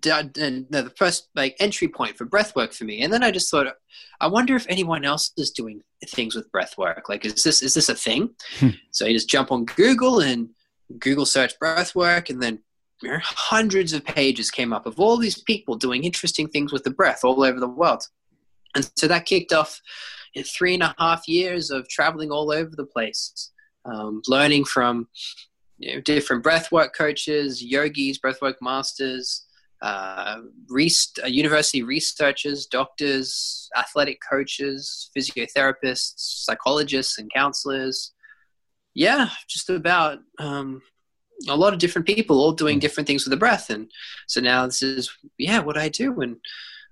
[0.00, 3.02] the first like entry point for breath work for me.
[3.02, 3.66] And then i just thought
[4.20, 7.08] i wonder if anyone else is doing things with breath work.
[7.08, 8.30] Like is this is this a thing?
[8.58, 8.70] Hmm.
[8.90, 10.50] so you just jump on google and
[10.98, 12.60] google search breath work and then
[13.22, 17.24] hundreds of pages came up of all these people doing interesting things with the breath
[17.24, 18.04] all over the world.
[18.74, 19.80] And so that kicked off
[20.34, 23.50] in three and a half years of traveling all over the place
[23.84, 25.08] um, learning from
[25.78, 29.44] you know, different breathwork coaches yogis breathwork masters
[29.82, 30.36] uh,
[30.70, 38.12] uh, university researchers, doctors, athletic coaches, physiotherapists, psychologists, and counselors.
[38.94, 40.82] Yeah, just about um,
[41.48, 42.80] a lot of different people all doing hmm.
[42.80, 43.70] different things with the breath.
[43.70, 43.90] And
[44.28, 46.20] so now this is, yeah, what I do.
[46.20, 46.36] And,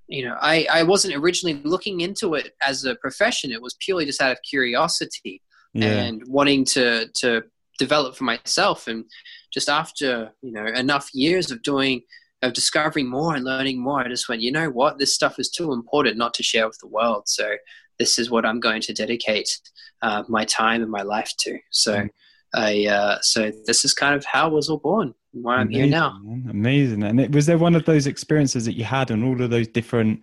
[0.09, 3.53] you know, I, I wasn't originally looking into it as a profession.
[3.53, 5.43] It was purely just out of curiosity
[5.75, 5.87] yeah.
[5.87, 7.45] and wanting to, to
[7.79, 8.89] develop for myself.
[8.89, 9.05] And
[9.53, 12.03] just after, you know, enough years of doing–
[12.43, 15.51] of discovering more and learning more, I just went, you know what, this stuff is
[15.51, 17.29] too important not to share with the world.
[17.29, 17.57] So
[17.99, 19.61] this is what I'm going to dedicate
[20.03, 21.59] uh, my time and my life to.
[21.71, 22.11] So mm.
[22.55, 25.15] I, uh, so this is kind of how I was all born.
[25.33, 26.19] Why I'm here now.
[26.23, 26.49] Man.
[26.51, 27.05] Amazing.
[27.05, 29.69] And it, was there one of those experiences that you had on all of those
[29.69, 30.23] different,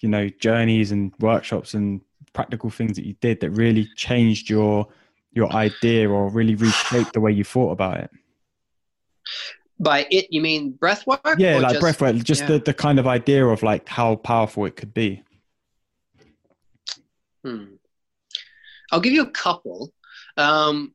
[0.00, 2.00] you know, journeys and workshops and
[2.32, 4.88] practical things that you did that really changed your
[5.32, 8.10] your idea or really reshaped the way you thought about it?
[9.82, 11.36] By it, you mean breath work?
[11.38, 12.48] Yeah, like just, breath work, just yeah.
[12.48, 15.22] the, the kind of idea of like how powerful it could be.
[17.42, 17.64] Hmm.
[18.92, 19.92] I'll give you a couple.
[20.36, 20.94] Um,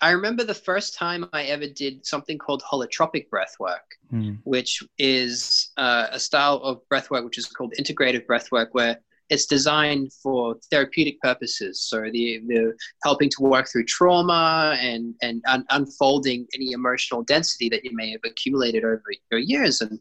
[0.00, 4.34] I remember the first time I ever did something called holotropic breath work, hmm.
[4.44, 9.00] which is uh, a style of breath work which is called integrative breath work, where
[9.28, 11.82] it's designed for therapeutic purposes.
[11.82, 17.68] So the, the helping to work through trauma and and un- unfolding any emotional density
[17.70, 19.80] that you may have accumulated over your years.
[19.80, 19.98] And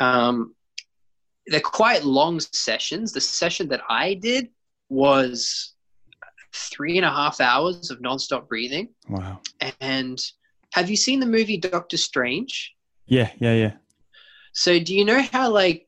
[0.00, 0.54] um,
[1.46, 3.12] they're quite long sessions.
[3.12, 4.48] The session that I did
[4.90, 5.74] was
[6.52, 8.88] three and a half hours of nonstop breathing.
[9.08, 9.40] Wow!
[9.80, 10.22] And
[10.72, 12.74] have you seen the movie Doctor Strange?
[13.06, 13.72] Yeah, yeah, yeah.
[14.52, 15.87] So do you know how like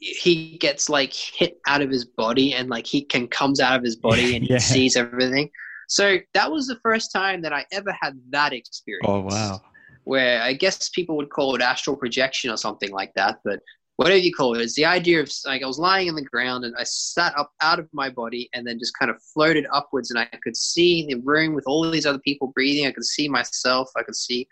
[0.00, 3.84] he gets like hit out of his body and like he can comes out of
[3.84, 4.56] his body and yeah.
[4.56, 5.50] he sees everything.
[5.88, 9.06] So that was the first time that I ever had that experience.
[9.08, 9.60] Oh wow.
[10.04, 13.60] Where I guess people would call it astral projection or something like that, but
[13.96, 16.64] whatever you call it, it's the idea of like I was lying on the ground
[16.64, 20.10] and I sat up out of my body and then just kind of floated upwards
[20.10, 22.86] and I could see the room with all these other people breathing.
[22.86, 23.90] I could see myself.
[23.96, 24.46] I could see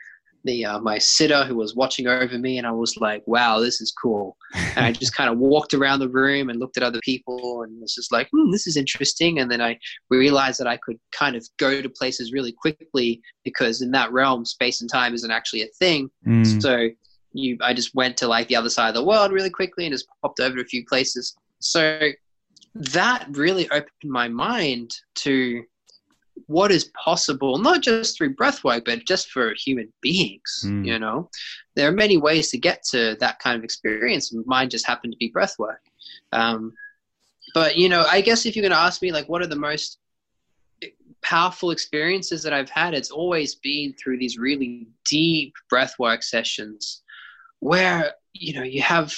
[0.46, 3.80] the uh, my sitter who was watching over me, and I was like, "Wow, this
[3.80, 7.00] is cool." And I just kind of walked around the room and looked at other
[7.02, 9.78] people, and was just like, hmm, "This is interesting." And then I
[10.08, 14.44] realized that I could kind of go to places really quickly because in that realm,
[14.44, 16.10] space and time isn't actually a thing.
[16.26, 16.62] Mm.
[16.62, 16.88] So
[17.32, 19.92] you, I just went to like the other side of the world really quickly and
[19.92, 21.36] just popped over to a few places.
[21.58, 22.10] So
[22.74, 25.64] that really opened my mind to
[26.46, 30.64] what is possible, not just through breathwork, but just for human beings.
[30.64, 30.86] Mm.
[30.86, 31.30] You know,
[31.74, 34.34] there are many ways to get to that kind of experience.
[34.44, 35.78] Mine just happened to be breathwork.
[36.32, 36.72] Um,
[37.54, 39.56] but you know, I guess if you're going to ask me, like, what are the
[39.56, 39.98] most
[41.22, 47.02] powerful experiences that I've had, it's always been through these really deep breathwork sessions
[47.60, 49.14] where you know you have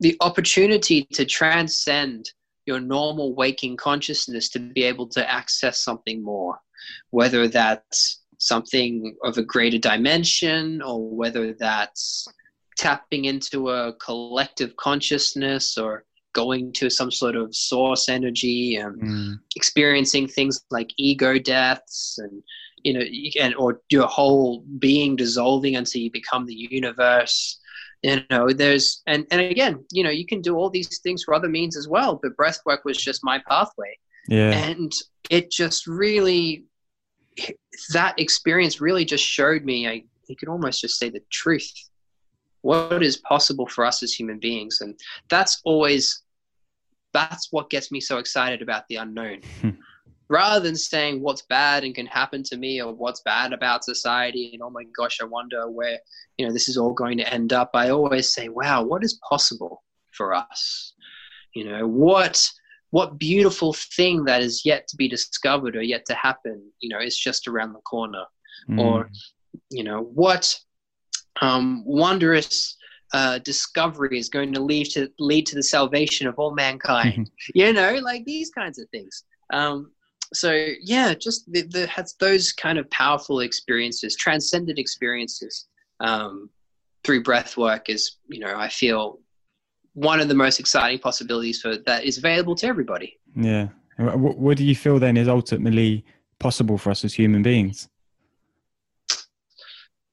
[0.00, 2.30] the opportunity to transcend
[2.66, 6.58] your normal waking consciousness to be able to access something more,
[7.10, 12.28] whether that's something of a greater dimension or whether that's
[12.76, 16.04] tapping into a collective consciousness or
[16.34, 19.34] going to some sort of source energy and mm.
[19.56, 22.42] experiencing things like ego deaths and
[22.82, 23.04] you know
[23.40, 27.58] and or your whole being dissolving until you become the universe
[28.02, 31.34] you know there's and and again you know you can do all these things for
[31.34, 33.96] other means as well but breath work was just my pathway.
[34.28, 34.50] Yeah.
[34.50, 34.92] And
[35.30, 36.64] it just really
[37.92, 41.70] that experience really just showed me i you could almost just say the truth.
[42.62, 44.80] What is possible for us as human beings?
[44.80, 46.22] And that's always
[47.12, 49.40] that's what gets me so excited about the unknown
[50.28, 54.50] rather than saying what's bad and can happen to me or what's bad about society
[54.52, 55.98] and oh my gosh i wonder where
[56.36, 59.20] you know this is all going to end up i always say wow what is
[59.28, 59.82] possible
[60.16, 60.94] for us?
[61.54, 62.50] You know what
[62.90, 67.00] what beautiful thing that is yet to be discovered or yet to happen you know
[67.00, 68.24] is just around the corner.
[68.68, 68.80] Mm.
[68.80, 69.10] or
[69.70, 70.58] you know what
[71.40, 72.76] um, wondrous
[73.12, 77.30] uh, discovery is going to lead to lead to the salvation of all mankind.
[77.54, 79.24] You know like these kinds of things.
[79.52, 79.92] Um,
[80.32, 85.66] so yeah, just the, the has those kind of powerful experiences, transcendent experiences
[86.00, 86.50] um,
[87.04, 89.20] through breath work is you know I feel
[89.94, 93.18] one of the most exciting possibilities for that is available to everybody.
[93.34, 93.68] Yeah.
[93.96, 96.04] What, what do you feel then is ultimately
[96.38, 97.88] possible for us as human beings?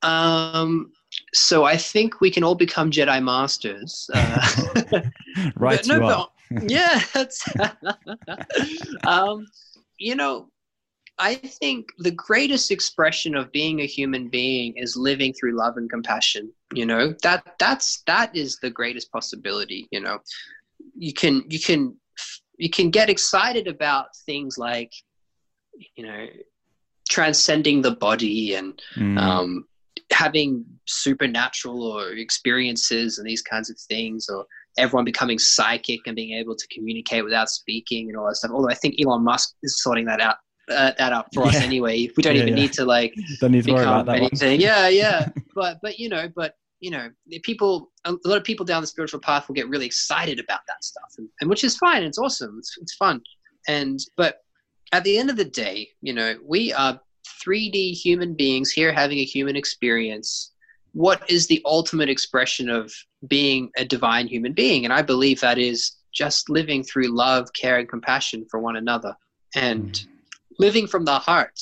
[0.01, 0.91] Um,
[1.33, 4.09] so I think we can all become Jedi masters.
[4.13, 5.01] Uh,
[5.55, 7.45] right, no, but, yeah, that's.
[9.05, 9.47] um,
[9.97, 10.49] you know,
[11.19, 15.89] I think the greatest expression of being a human being is living through love and
[15.89, 16.51] compassion.
[16.73, 20.19] You know, that that's that is the greatest possibility, you know.
[20.95, 21.95] You can you can
[22.57, 24.91] you can get excited about things like
[25.95, 26.27] you know
[27.09, 29.19] transcending the body and mm.
[29.19, 29.65] um,
[30.11, 34.45] having supernatural or experiences and these kinds of things or
[34.77, 38.51] everyone becoming psychic and being able to communicate without speaking and all that stuff.
[38.51, 40.35] Although I think Elon Musk is sorting that out.
[40.71, 41.49] Uh, that up for yeah.
[41.49, 42.09] us anyway.
[42.15, 42.63] We don't yeah, even yeah.
[42.63, 44.61] need to like don't need to worry about that anything.
[44.61, 45.27] Yeah, yeah.
[45.53, 47.09] but but you know, but you know,
[47.43, 50.81] people a lot of people down the spiritual path will get really excited about that
[50.81, 52.03] stuff, and, and which is fine.
[52.03, 52.55] It's awesome.
[52.59, 53.21] It's it's fun.
[53.67, 54.37] And but
[54.93, 56.97] at the end of the day, you know, we are
[57.45, 60.52] 3D human beings here having a human experience
[60.93, 62.93] what is the ultimate expression of
[63.27, 64.85] being a divine human being?
[64.85, 69.15] And I believe that is just living through love, care, and compassion for one another
[69.55, 70.07] and mm.
[70.59, 71.59] living from the heart.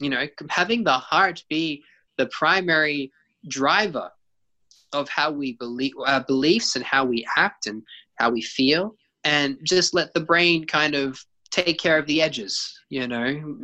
[0.00, 1.84] You know, having the heart be
[2.16, 3.12] the primary
[3.48, 4.10] driver
[4.92, 7.82] of how we believe our beliefs and how we act and
[8.18, 12.80] how we feel and just let the brain kind of take care of the edges
[12.90, 13.56] you know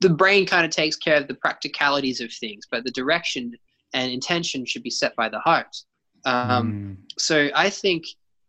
[0.00, 3.52] the brain kind of takes care of the practicalities of things but the direction
[3.92, 5.76] and intention should be set by the heart.
[6.24, 6.96] Um, mm.
[7.18, 8.04] So I think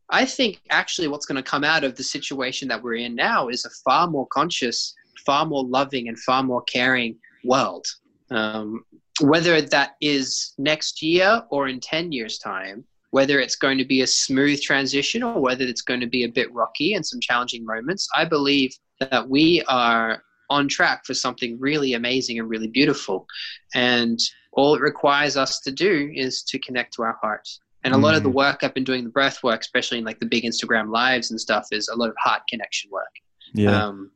[0.09, 3.47] I think actually what's going to come out of the situation that we're in now
[3.47, 7.85] is a far more conscious, far more loving, and far more caring world.
[8.31, 8.83] Um,
[9.21, 14.01] whether that is next year or in 10 years' time, whether it's going to be
[14.01, 17.65] a smooth transition or whether it's going to be a bit rocky and some challenging
[17.65, 23.27] moments, I believe that we are on track for something really amazing and really beautiful.
[23.73, 24.19] And
[24.53, 27.59] all it requires us to do is to connect to our hearts.
[27.83, 28.03] And a mm.
[28.03, 28.33] lot of the mm.
[28.33, 31.39] work I've been doing, the breath work, especially in like the big Instagram lives and
[31.39, 33.13] stuff, is a lot of heart connection work.
[33.53, 33.85] Yeah.
[33.85, 34.11] Um,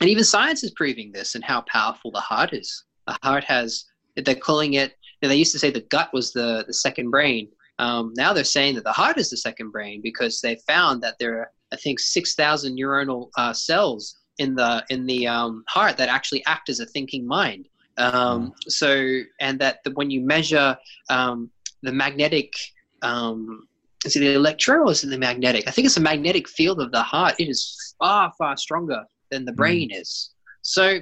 [0.00, 2.84] and even science is proving this and how powerful the heart is.
[3.06, 6.74] The heart has, they're calling it, they used to say the gut was the, the
[6.74, 7.48] second brain.
[7.78, 11.16] Um, now they're saying that the heart is the second brain because they found that
[11.18, 16.08] there are, I think, 6,000 neuronal uh, cells in the, in the um, heart that
[16.08, 17.68] actually act as a thinking mind.
[17.96, 18.52] Um, mm.
[18.68, 20.76] so, and that the, when you measure
[21.10, 21.50] um,
[21.82, 22.52] the magnetic,
[23.02, 23.66] um,
[24.04, 25.66] is it the electro or is it the magnetic?
[25.66, 27.34] I think it's the magnetic field of the heart.
[27.38, 30.00] It is far, far stronger than the brain mm.
[30.00, 30.30] is.
[30.62, 31.00] So,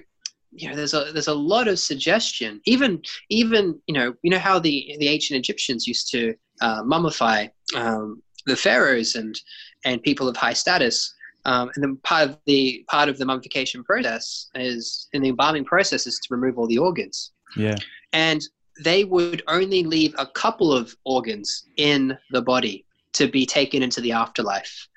[0.53, 2.61] you know, there's a there's a lot of suggestion.
[2.64, 7.51] Even even you know you know how the the ancient Egyptians used to uh, mummify
[7.74, 9.39] um, the pharaohs and
[9.84, 11.14] and people of high status.
[11.47, 15.65] Um, and then part of the part of the mummification process is in the embalming
[15.65, 17.31] process is to remove all the organs.
[17.57, 17.77] Yeah.
[18.13, 18.43] And
[18.83, 24.01] they would only leave a couple of organs in the body to be taken into
[24.01, 24.89] the afterlife.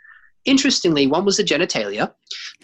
[0.46, 2.14] Interestingly, one was the genitalia,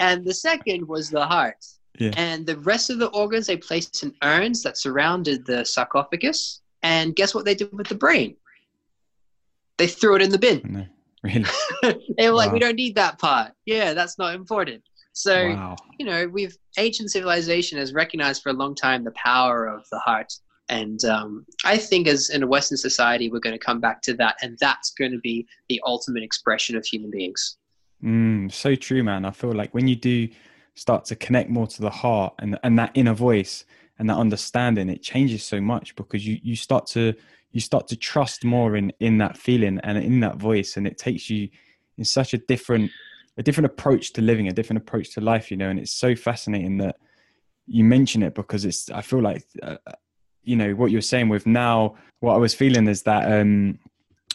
[0.00, 1.64] and the second was the heart.
[1.98, 2.12] Yeah.
[2.16, 6.62] And the rest of the organs they placed in urns that surrounded the sarcophagus.
[6.82, 8.36] And guess what they did with the brain?
[9.76, 10.62] They threw it in the bin.
[10.64, 10.86] No.
[11.22, 11.44] Really?
[12.16, 13.52] they were like, we don't need that part.
[13.66, 14.82] Yeah, that's not important.
[15.12, 15.76] So, wow.
[15.98, 19.98] you know, we've ancient civilization has recognized for a long time the power of the
[19.98, 20.32] heart.
[20.70, 24.14] And um, I think, as in a Western society, we're going to come back to
[24.14, 27.56] that, and that's going to be the ultimate expression of human beings.
[28.02, 29.24] Mm, so true, man.
[29.24, 30.28] I feel like when you do
[30.74, 33.64] start to connect more to the heart and and that inner voice
[33.98, 37.14] and that understanding, it changes so much because you you start to
[37.52, 40.98] you start to trust more in in that feeling and in that voice, and it
[40.98, 41.48] takes you
[41.98, 42.90] in such a different
[43.36, 45.68] a different approach to living, a different approach to life, you know.
[45.70, 46.96] And it's so fascinating that
[47.66, 48.90] you mention it because it's.
[48.90, 49.44] I feel like.
[49.62, 49.76] Uh,
[50.42, 53.78] you know what you're saying with now what i was feeling is that um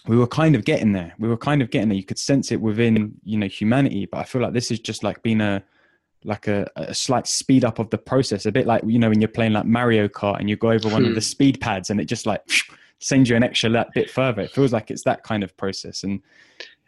[0.08, 2.52] we were kind of getting there we were kind of getting there you could sense
[2.52, 5.64] it within you know humanity but i feel like this is just like being a
[6.24, 9.20] like a, a slight speed up of the process a bit like you know when
[9.20, 11.32] you're playing like mario kart and you go over one of the Hmm.
[11.34, 12.42] speed pads and it just like
[13.00, 14.42] sends you an extra that bit further.
[14.42, 16.04] It feels like it's that kind of process.
[16.04, 16.22] And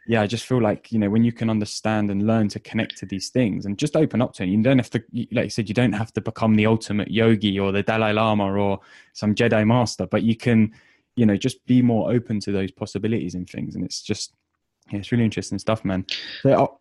[0.10, 2.98] yeah i just feel like you know when you can understand and learn to connect
[2.98, 5.04] to these things and just open up to it you don't have to
[5.34, 8.46] like you said you don't have to become the ultimate yogi or the dalai lama
[8.46, 8.80] or
[9.12, 10.72] some jedi master but you can
[11.18, 13.76] you know just be more open to those possibilities and things.
[13.76, 14.34] And it's just
[14.90, 16.06] yeah, it's really interesting stuff man.
[16.44, 16.80] So, oh,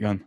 [0.00, 0.24] go on.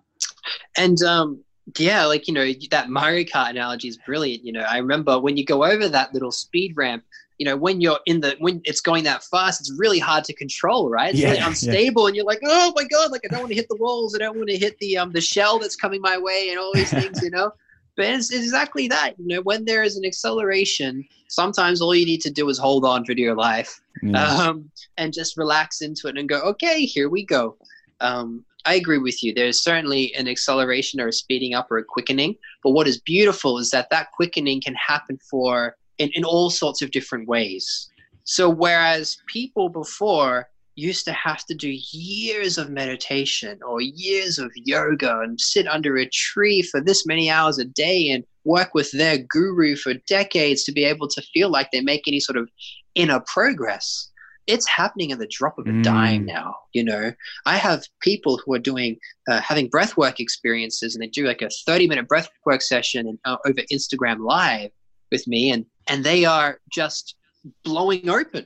[0.78, 1.44] And um,
[1.78, 4.44] yeah, like you know that Mario Kart analogy is brilliant.
[4.44, 7.04] You know, I remember when you go over that little speed ramp.
[7.38, 10.34] You know, when you're in the when it's going that fast, it's really hard to
[10.34, 11.10] control, right?
[11.10, 11.48] It's Yeah, really yeah.
[11.48, 14.14] unstable, and you're like, oh my god, like I don't want to hit the walls,
[14.14, 16.72] I don't want to hit the um the shell that's coming my way, and all
[16.76, 17.52] these things, you know.
[17.98, 19.14] But it's exactly that.
[19.18, 22.86] You know, when there is an acceleration, sometimes all you need to do is hold
[22.86, 24.24] on for dear life Yeah.
[24.50, 27.58] um, and just relax into it and go, okay, here we go.
[28.00, 29.34] Um, I agree with you.
[29.34, 32.36] There's certainly an acceleration or a speeding up or a quickening.
[32.64, 36.82] But what is beautiful is that that quickening can happen for in, in all sorts
[36.82, 37.90] of different ways.
[38.24, 44.52] So whereas people before used to have to do years of meditation or years of
[44.56, 48.92] yoga and sit under a tree for this many hours a day and work with
[48.92, 52.50] their guru for decades to be able to feel like they make any sort of
[52.96, 54.11] inner progress
[54.52, 55.84] it's happening at the drop of a Mm.
[55.84, 57.14] dime now you know
[57.46, 58.98] i have people who are doing
[59.30, 63.38] uh, having breathwork experiences and they do like a 30 minute breathwork session and, uh,
[63.48, 64.70] over instagram live
[65.12, 67.16] with me and and they are just
[67.64, 68.46] blowing open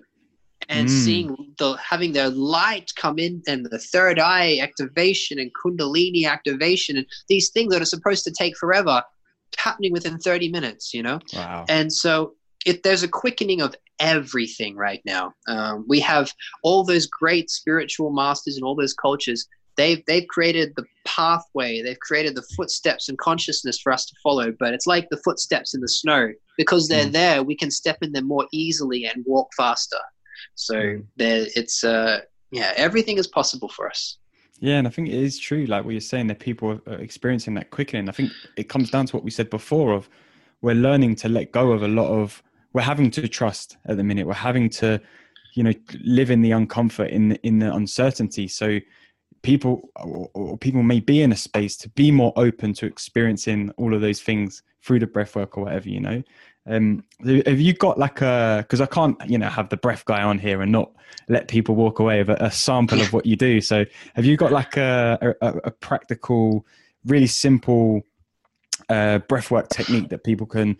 [0.69, 0.89] and Mm.
[0.89, 1.27] seeing
[1.59, 7.05] the having their light come in and the third eye activation and kundalini activation and
[7.29, 8.97] these things that are supposed to take forever
[9.57, 12.33] happening within 30 minutes you know wow and so
[12.65, 15.33] it, there's a quickening of everything right now.
[15.47, 19.47] Um, we have all those great spiritual masters and all those cultures.
[19.77, 21.81] They've they've created the pathway.
[21.81, 24.53] They've created the footsteps and consciousness for us to follow.
[24.57, 27.11] But it's like the footsteps in the snow because they're Mm.
[27.11, 27.43] there.
[27.43, 29.99] We can step in them more easily and walk faster.
[30.55, 31.05] So Mm.
[31.17, 34.17] there, it's uh, yeah, everything is possible for us.
[34.61, 37.55] Yeah, and I think it is true, like what you're saying, that people are experiencing
[37.55, 38.07] that quickening.
[38.07, 40.07] I think it comes down to what we said before of
[40.61, 42.41] we're learning to let go of a lot of
[42.75, 44.27] we're having to trust at the minute.
[44.27, 44.99] We're having to,
[45.53, 45.71] you know,
[46.03, 48.49] live in the uncomfort, in the, in the uncertainty.
[48.49, 48.79] So
[49.43, 53.71] people or, or people may be in a space to be more open to experiencing
[53.77, 56.21] all of those things through the breath work or whatever, you know.
[56.67, 57.05] Um,
[57.45, 60.37] have you got like a because I can't, you know, have the breath guy on
[60.37, 60.91] here and not
[61.29, 63.61] let people walk away with a, a sample of what you do.
[63.61, 66.65] So have you got like a, a, a practical,
[67.05, 68.01] really simple
[68.89, 70.77] uh, breathwork technique that people can,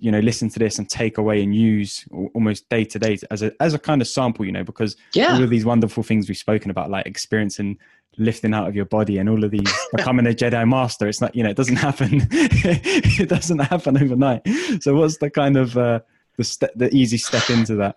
[0.00, 3.42] you know, listen to this and take away and use almost day to day as
[3.42, 5.34] a as a kind of sample, you know, because Yeah.
[5.34, 7.78] all of these wonderful things we've spoken about, like experiencing
[8.16, 11.06] lifting out of your body and all of these becoming a Jedi master.
[11.08, 12.26] It's not, you know, it doesn't happen.
[12.32, 14.42] it doesn't happen overnight.
[14.80, 16.00] So what's the kind of uh,
[16.36, 17.96] the step, the easy step into that,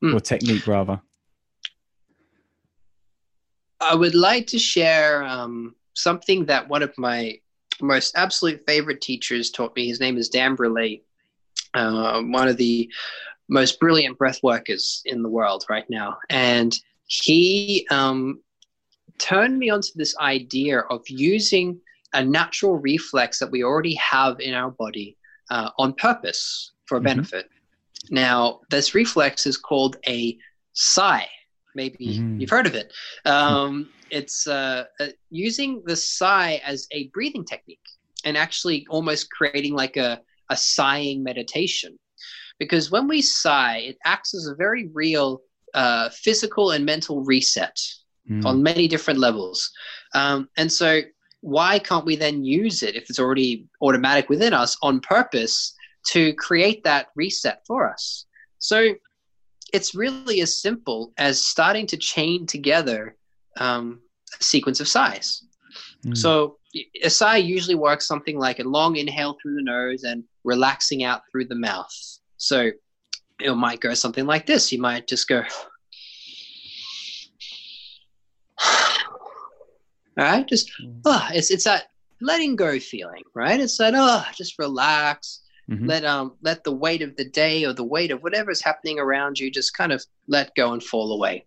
[0.00, 0.14] Hmm.
[0.16, 1.00] or technique rather?
[3.80, 7.38] I would like to share um, something that one of my
[7.82, 9.88] most absolute favorite teachers taught me.
[9.88, 10.96] His name is Dan Brule,
[11.74, 12.90] uh, one of the
[13.48, 16.18] most brilliant breath workers in the world right now.
[16.28, 16.76] And
[17.06, 18.40] he um,
[19.18, 21.80] turned me onto this idea of using
[22.12, 25.16] a natural reflex that we already have in our body
[25.50, 27.04] uh, on purpose for a Mhm.
[27.04, 27.50] benefit.
[28.10, 30.36] Now, this reflex is called a
[30.72, 31.28] sigh.
[31.74, 32.40] Maybe Mhm.
[32.40, 32.92] you've heard of it.
[33.24, 37.80] Um, it's uh, uh, using the sigh as a breathing technique
[38.24, 41.98] and actually almost creating like a, a sighing meditation.
[42.58, 45.40] Because when we sigh, it acts as a very real
[45.72, 47.78] uh, physical and mental reset
[48.30, 48.46] Mm.
[48.46, 49.70] on many different levels.
[50.14, 51.00] Um, and so,
[51.40, 55.74] why can't we then use it if it's already automatic within us on purpose
[56.08, 58.26] to create that reset for us?
[58.58, 58.94] So,
[59.72, 63.16] it's really as simple as starting to chain together
[63.58, 64.00] um,
[64.38, 65.44] a sequence of sighs.
[66.04, 66.16] Mm.
[66.16, 66.56] So,
[67.02, 71.22] a sigh usually works something like a long inhale through the nose and relaxing out
[71.30, 71.92] through the mouth.
[72.36, 72.70] So
[73.40, 74.70] it might go something like this.
[74.72, 75.42] You might just go,
[78.64, 79.04] all
[80.16, 80.70] right, just
[81.04, 81.88] oh, it's it's that
[82.20, 83.60] letting go feeling, right?
[83.60, 85.86] It's that oh, just relax, mm-hmm.
[85.86, 89.38] let um let the weight of the day or the weight of whatever's happening around
[89.38, 91.46] you just kind of let go and fall away.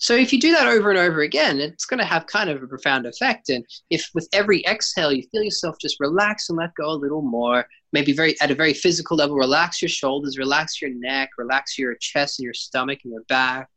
[0.00, 2.62] So if you do that over and over again, it's going to have kind of
[2.62, 3.50] a profound effect.
[3.50, 7.20] And if with every exhale you feel yourself just relax and let go a little
[7.20, 11.78] more, maybe very at a very physical level, relax your shoulders, relax your neck, relax
[11.78, 13.68] your chest and your stomach and your back,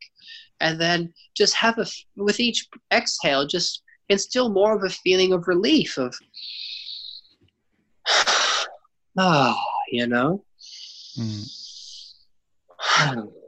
[0.60, 1.84] and then just have a
[2.16, 6.16] with each exhale, just instill more of a feeling of relief of
[8.08, 8.66] ah,
[9.18, 9.56] oh,
[9.90, 10.42] you know.
[11.18, 11.50] Mm.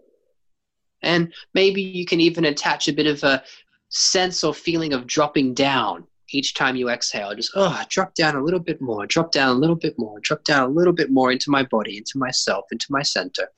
[1.02, 3.42] And maybe you can even attach a bit of a
[3.88, 7.34] sense or feeling of dropping down each time you exhale.
[7.34, 10.44] Just, oh, drop down a little bit more, drop down a little bit more, drop
[10.44, 13.48] down a little bit more into my body, into myself, into my center.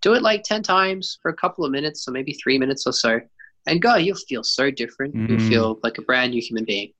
[0.00, 2.92] Do it like 10 times for a couple of minutes, or maybe three minutes or
[2.92, 3.20] so.
[3.66, 3.96] And go.
[3.96, 5.14] you'll feel so different.
[5.14, 5.30] Mm.
[5.30, 6.92] You'll feel like a brand new human being.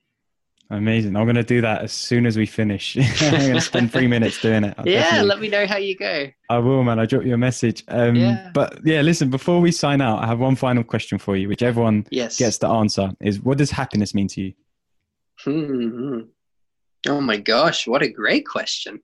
[0.75, 1.17] Amazing.
[1.17, 2.97] I'm going to do that as soon as we finish.
[3.23, 4.75] I'm going to spend three minutes doing it.
[4.77, 5.29] I'll yeah, definitely...
[5.29, 6.29] let me know how you go.
[6.51, 6.99] I will, man.
[6.99, 7.85] I'll drop you a message.
[7.89, 8.51] Um, yeah.
[8.53, 11.63] But yeah, listen, before we sign out, I have one final question for you, which
[11.63, 12.37] everyone yes.
[12.39, 14.53] gets to answer is what does happiness mean to you?
[15.41, 16.21] Hmm.
[17.07, 19.01] Oh my gosh, what a great question.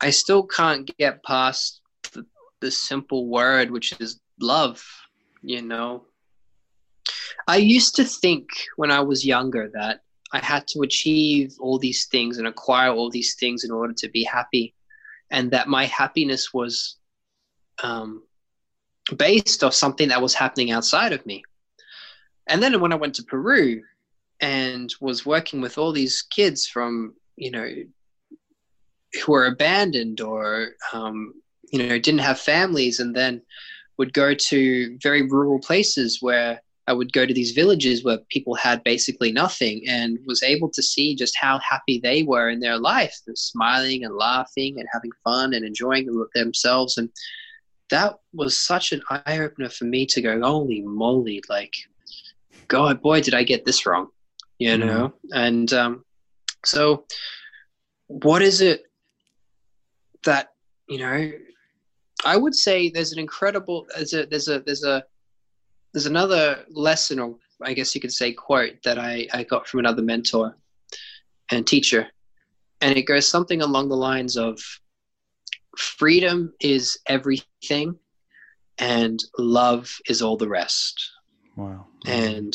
[0.00, 1.80] I still can't get past
[2.12, 2.26] the,
[2.60, 4.84] the simple word, which is love,
[5.42, 6.04] you know,
[7.46, 10.00] I used to think when I was younger that
[10.32, 14.08] I had to achieve all these things and acquire all these things in order to
[14.08, 14.74] be happy,
[15.30, 16.96] and that my happiness was
[17.82, 18.22] um,
[19.16, 21.42] based off something that was happening outside of me.
[22.46, 23.82] And then when I went to Peru
[24.40, 27.68] and was working with all these kids from, you know,
[29.24, 31.34] who were abandoned or, um,
[31.72, 33.42] you know, didn't have families, and then
[33.98, 38.54] would go to very rural places where I would go to these villages where people
[38.54, 42.78] had basically nothing and was able to see just how happy they were in their
[42.78, 46.98] life, and smiling and laughing and having fun and enjoying themselves.
[46.98, 47.08] And
[47.90, 51.74] that was such an eye opener for me to go, holy moly, like,
[52.68, 54.08] God, boy, did I get this wrong,
[54.58, 54.86] you mm-hmm.
[54.86, 55.14] know?
[55.32, 56.04] And um,
[56.64, 57.06] so,
[58.08, 58.82] what is it
[60.24, 60.50] that,
[60.88, 61.32] you know,
[62.26, 65.02] I would say there's an incredible, there's a, there's a, there's a,
[65.94, 69.78] there's another lesson, or I guess you could say quote, that I, I got from
[69.78, 70.56] another mentor
[71.50, 72.08] and teacher.
[72.80, 74.60] And it goes something along the lines of
[75.78, 77.96] freedom is everything
[78.78, 81.12] and love is all the rest.
[81.56, 81.86] Wow.
[82.06, 82.52] And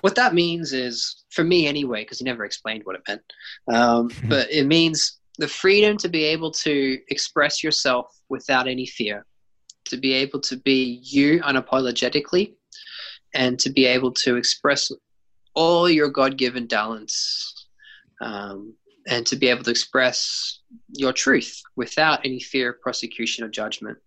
[0.00, 3.22] what that means is, for me anyway, because he never explained what it meant,
[3.70, 9.26] um, but it means the freedom to be able to express yourself without any fear
[9.88, 12.54] to be able to be you unapologetically
[13.34, 14.90] and to be able to express
[15.54, 17.66] all your God given talents
[18.20, 18.74] um,
[19.08, 20.60] and to be able to express
[20.92, 23.98] your truth without any fear of prosecution or judgment.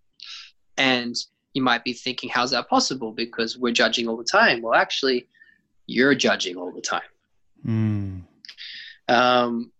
[0.76, 1.14] And
[1.54, 3.12] you might be thinking, how's that possible?
[3.12, 4.62] Because we're judging all the time.
[4.62, 5.28] Well, actually,
[5.86, 7.02] you're judging all the time.
[7.66, 8.22] Mm.
[9.08, 9.72] Um,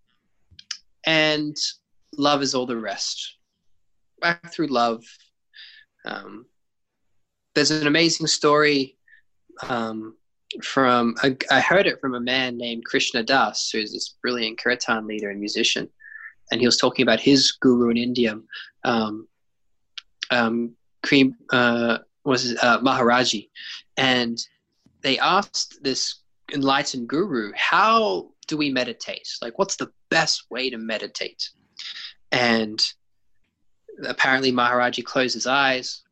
[1.05, 1.57] and
[2.16, 3.36] love is all the rest.
[4.20, 5.03] Back through love,
[6.05, 6.46] um,
[7.55, 8.96] there's an amazing story
[9.68, 10.16] um,
[10.62, 15.07] from a, I heard it from a man named Krishna Das, who's this brilliant kirtan
[15.07, 15.88] leader and musician,
[16.50, 18.38] and he was talking about his guru in India,
[18.84, 19.28] um,
[20.30, 20.74] um,
[21.53, 23.48] uh, was uh, Maharaji,
[23.96, 24.38] and
[25.03, 26.20] they asked this
[26.53, 29.28] enlightened guru, "How do we meditate?
[29.40, 31.50] Like, what's the best way to meditate?"
[32.30, 32.82] And
[34.05, 36.03] apparently Maharaji closed his eyes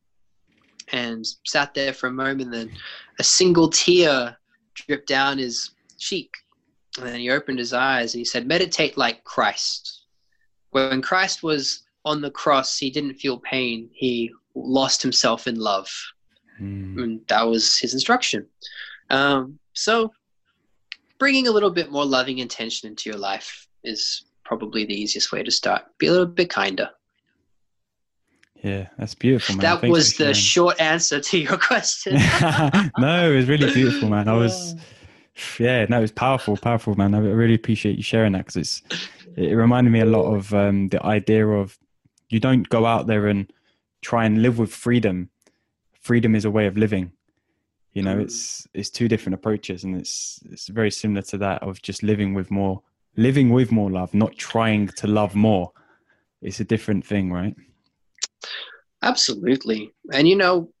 [0.91, 2.51] and sat there for a moment.
[2.51, 2.71] Then
[3.19, 4.37] a single tear
[4.75, 6.35] dripped down his cheek.
[6.97, 10.05] And then he opened his eyes and he said, Meditate like Christ.
[10.71, 13.89] When Christ was on the cross, he didn't feel pain.
[13.93, 15.89] He lost himself in love.
[16.59, 17.01] Mm.
[17.01, 18.45] And that was his instruction.
[19.09, 20.11] Um, so,
[21.19, 25.43] bringing a little bit more loving intention into your life is probably the easiest way
[25.43, 25.83] to start.
[25.97, 26.89] Be a little bit kinder.
[28.63, 29.61] Yeah, that's beautiful, man.
[29.61, 32.13] That Thanks was the short answer to your question.
[32.99, 34.27] no, it was really beautiful, man.
[34.27, 34.75] I was,
[35.59, 37.15] yeah, no, it was powerful, powerful, man.
[37.15, 38.81] I really appreciate you sharing that because it's,
[39.35, 41.77] it reminded me a lot of um, the idea of
[42.29, 43.51] you don't go out there and
[44.01, 45.29] try and live with freedom.
[45.99, 47.11] Freedom is a way of living.
[47.93, 48.21] You know, Mm.
[48.21, 52.33] it's it's two different approaches, and it's it's very similar to that of just living
[52.33, 52.81] with more,
[53.17, 55.73] living with more love, not trying to love more.
[56.41, 57.53] It's a different thing, right?
[59.01, 59.91] Absolutely.
[60.13, 60.71] And you know,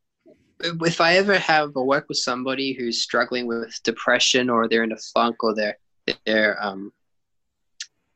[0.59, 4.91] if I ever have a work with somebody who's struggling with depression or they're in
[4.91, 5.77] a funk or they're
[6.25, 6.91] they're um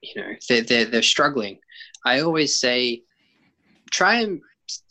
[0.01, 1.59] you know they're they're, they're struggling,
[2.05, 3.01] I always say
[3.91, 4.41] try and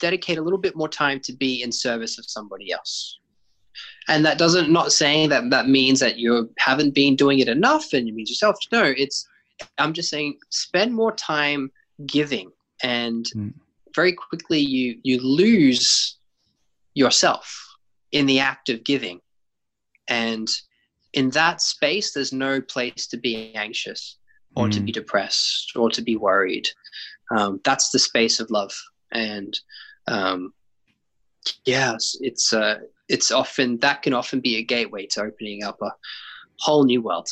[0.00, 3.18] dedicate a little bit more time to be in service of somebody else.
[4.08, 7.92] And that doesn't not saying that that means that you haven't been doing it enough
[7.92, 8.56] and you mean yourself.
[8.70, 9.26] No, it's
[9.78, 11.70] I'm just saying spend more time
[12.06, 12.50] giving
[12.82, 13.54] and Mm.
[13.94, 16.18] Very quickly you you lose
[16.94, 17.46] yourself
[18.12, 19.20] in the act of giving
[20.08, 20.48] and
[21.12, 24.18] in that space there's no place to be anxious
[24.56, 24.86] or to Mm.
[24.86, 26.68] be depressed or to be worried
[27.36, 28.72] um, that's the space of love
[29.12, 29.58] and
[30.06, 30.52] um,
[31.64, 32.78] yes it's uh,
[33.08, 35.90] it's often that can often be a gateway to opening up a
[36.60, 37.28] whole new world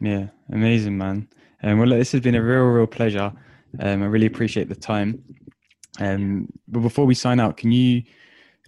[0.00, 1.28] Yeah, amazing, man.
[1.62, 3.32] Um, well, this has been a real, real pleasure.
[3.78, 5.22] Um, I really appreciate the time.
[6.00, 8.02] Um, but before we sign out, can you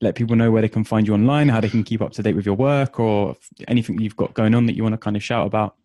[0.00, 2.22] let people know where they can find you online, how they can keep up to
[2.22, 3.36] date with your work, or
[3.68, 5.76] anything you've got going on that you want to kind of shout about?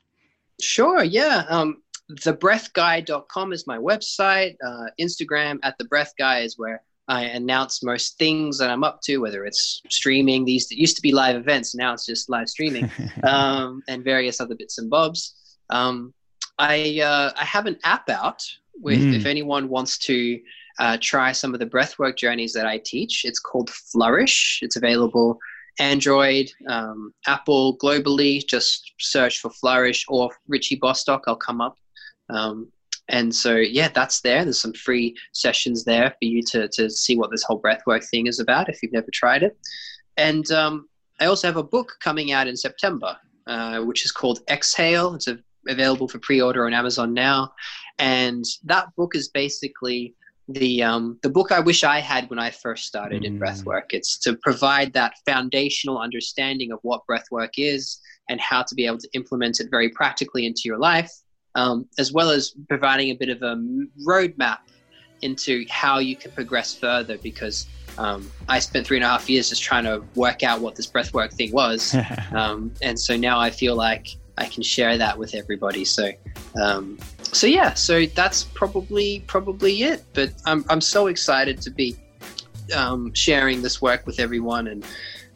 [0.60, 1.46] Sure, yeah.
[1.50, 1.82] Um,
[2.14, 4.56] thebreathguy.com is my website.
[4.66, 9.02] Uh, Instagram at the breath guy is where I announce most things that I'm up
[9.04, 10.46] to, whether it's streaming.
[10.46, 12.90] These it used to be live events, now it's just live streaming,
[13.24, 15.36] um, and various other bits and bobs.
[15.70, 16.14] Um,
[16.58, 18.44] I uh, I have an app out
[18.82, 19.16] with Mm.
[19.16, 20.40] if anyone wants to
[20.80, 23.26] uh, try some of the breathwork journeys that I teach.
[23.26, 24.60] It's called Flourish.
[24.62, 25.38] It's available
[25.80, 28.46] Android, um, Apple, globally.
[28.48, 31.24] Just search for Flourish or Richie Bostock.
[31.28, 31.78] I'll come up.
[32.30, 32.72] Um,
[33.10, 34.44] and so, yeah, that's there.
[34.44, 38.28] There's some free sessions there for you to, to see what this whole breathwork thing
[38.28, 39.58] is about if you've never tried it.
[40.18, 40.88] And um,
[41.20, 43.18] I also have a book coming out in September,
[43.48, 45.16] uh, which is called Exhale.
[45.16, 47.54] It's a, available for pre order on Amazon now.
[47.98, 50.14] And that book is basically
[50.50, 53.40] the um, the book I wish I had when I first started in Mm.
[53.40, 53.92] breathwork.
[53.92, 58.98] It's to provide that foundational understanding of what breathwork is and how to be able
[58.98, 61.12] to implement it very practically into your life,
[61.56, 63.56] um, as well as providing a bit of a
[64.08, 64.60] roadmap
[65.22, 67.18] into how you can progress further.
[67.20, 67.68] Because
[68.00, 70.88] um, I spent three and a half years just trying to work out what this
[70.88, 71.96] breathwork thing was,
[72.32, 74.08] um, and so now I feel like
[74.40, 75.86] I can share that with everybody.
[75.86, 76.12] So,
[76.60, 76.98] um,
[77.32, 80.04] so yeah, so that's probably probably it.
[80.14, 81.96] But I'm I'm so excited to be
[82.76, 84.86] um, sharing this work with everyone, and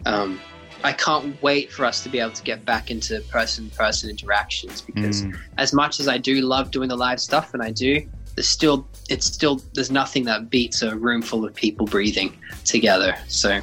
[0.05, 0.39] um,
[0.83, 5.23] I can't wait for us to be able to get back into person-person interactions because
[5.23, 5.35] Mm.
[5.57, 8.85] as much as I do love doing the live stuff, and I do, there's still
[9.09, 12.35] it's still there's nothing that beats a room full of people breathing
[12.65, 13.15] together.
[13.27, 13.61] So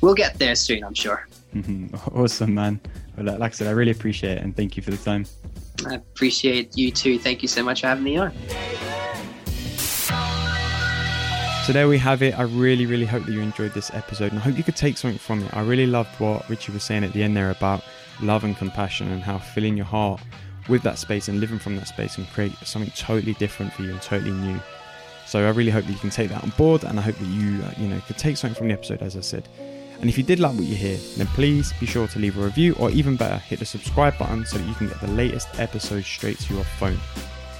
[0.00, 1.26] we'll get there soon, I'm sure.
[1.54, 1.90] Mhm.
[2.14, 2.80] Awesome, man.
[3.16, 5.26] Well, like I said, I really appreciate it, and thank you for the time.
[5.86, 7.18] I appreciate you too.
[7.18, 8.32] Thank you so much for having me on.
[11.66, 12.36] So there we have it.
[12.38, 14.98] I really, really hope that you enjoyed this episode and I hope you could take
[14.98, 15.56] something from it.
[15.56, 17.84] I really loved what Richie was saying at the end there about
[18.20, 20.20] love and compassion and how filling your heart
[20.68, 23.90] with that space and living from that space and create something totally different for you
[23.90, 24.58] and totally new.
[25.26, 27.26] So I really hope that you can take that on board and I hope that
[27.26, 29.48] you, uh, you know, could take something from the episode as I said.
[30.00, 32.42] And if you did like what you hear, then please be sure to leave a
[32.42, 35.48] review or even better, hit the subscribe button so that you can get the latest
[35.60, 36.98] episodes straight to your phone.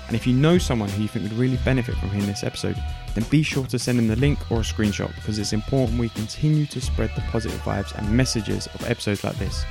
[0.07, 2.83] And if you know someone who you think would really benefit from hearing this episode,
[3.15, 6.09] then be sure to send them the link or a screenshot because it's important we
[6.09, 9.65] continue to spread the positive vibes and messages of episodes like this.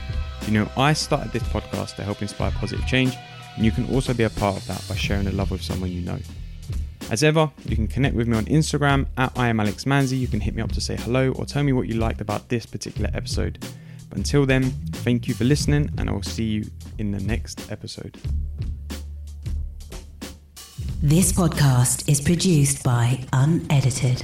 [0.46, 3.18] You know, I started this podcast to help inspire positive change,
[3.56, 5.92] and you can also be a part of that by sharing the love with someone
[5.92, 6.20] you know.
[7.12, 10.20] As ever, you can connect with me on Instagram at I am Alex Manzi.
[10.20, 12.50] You can hit me up to say hello or tell me what you liked about
[12.50, 13.66] this particular episode.
[14.10, 16.66] But until then, thank you for listening, and I will see you
[17.00, 18.16] in the next episode.
[21.02, 24.24] This podcast is produced by Unedited.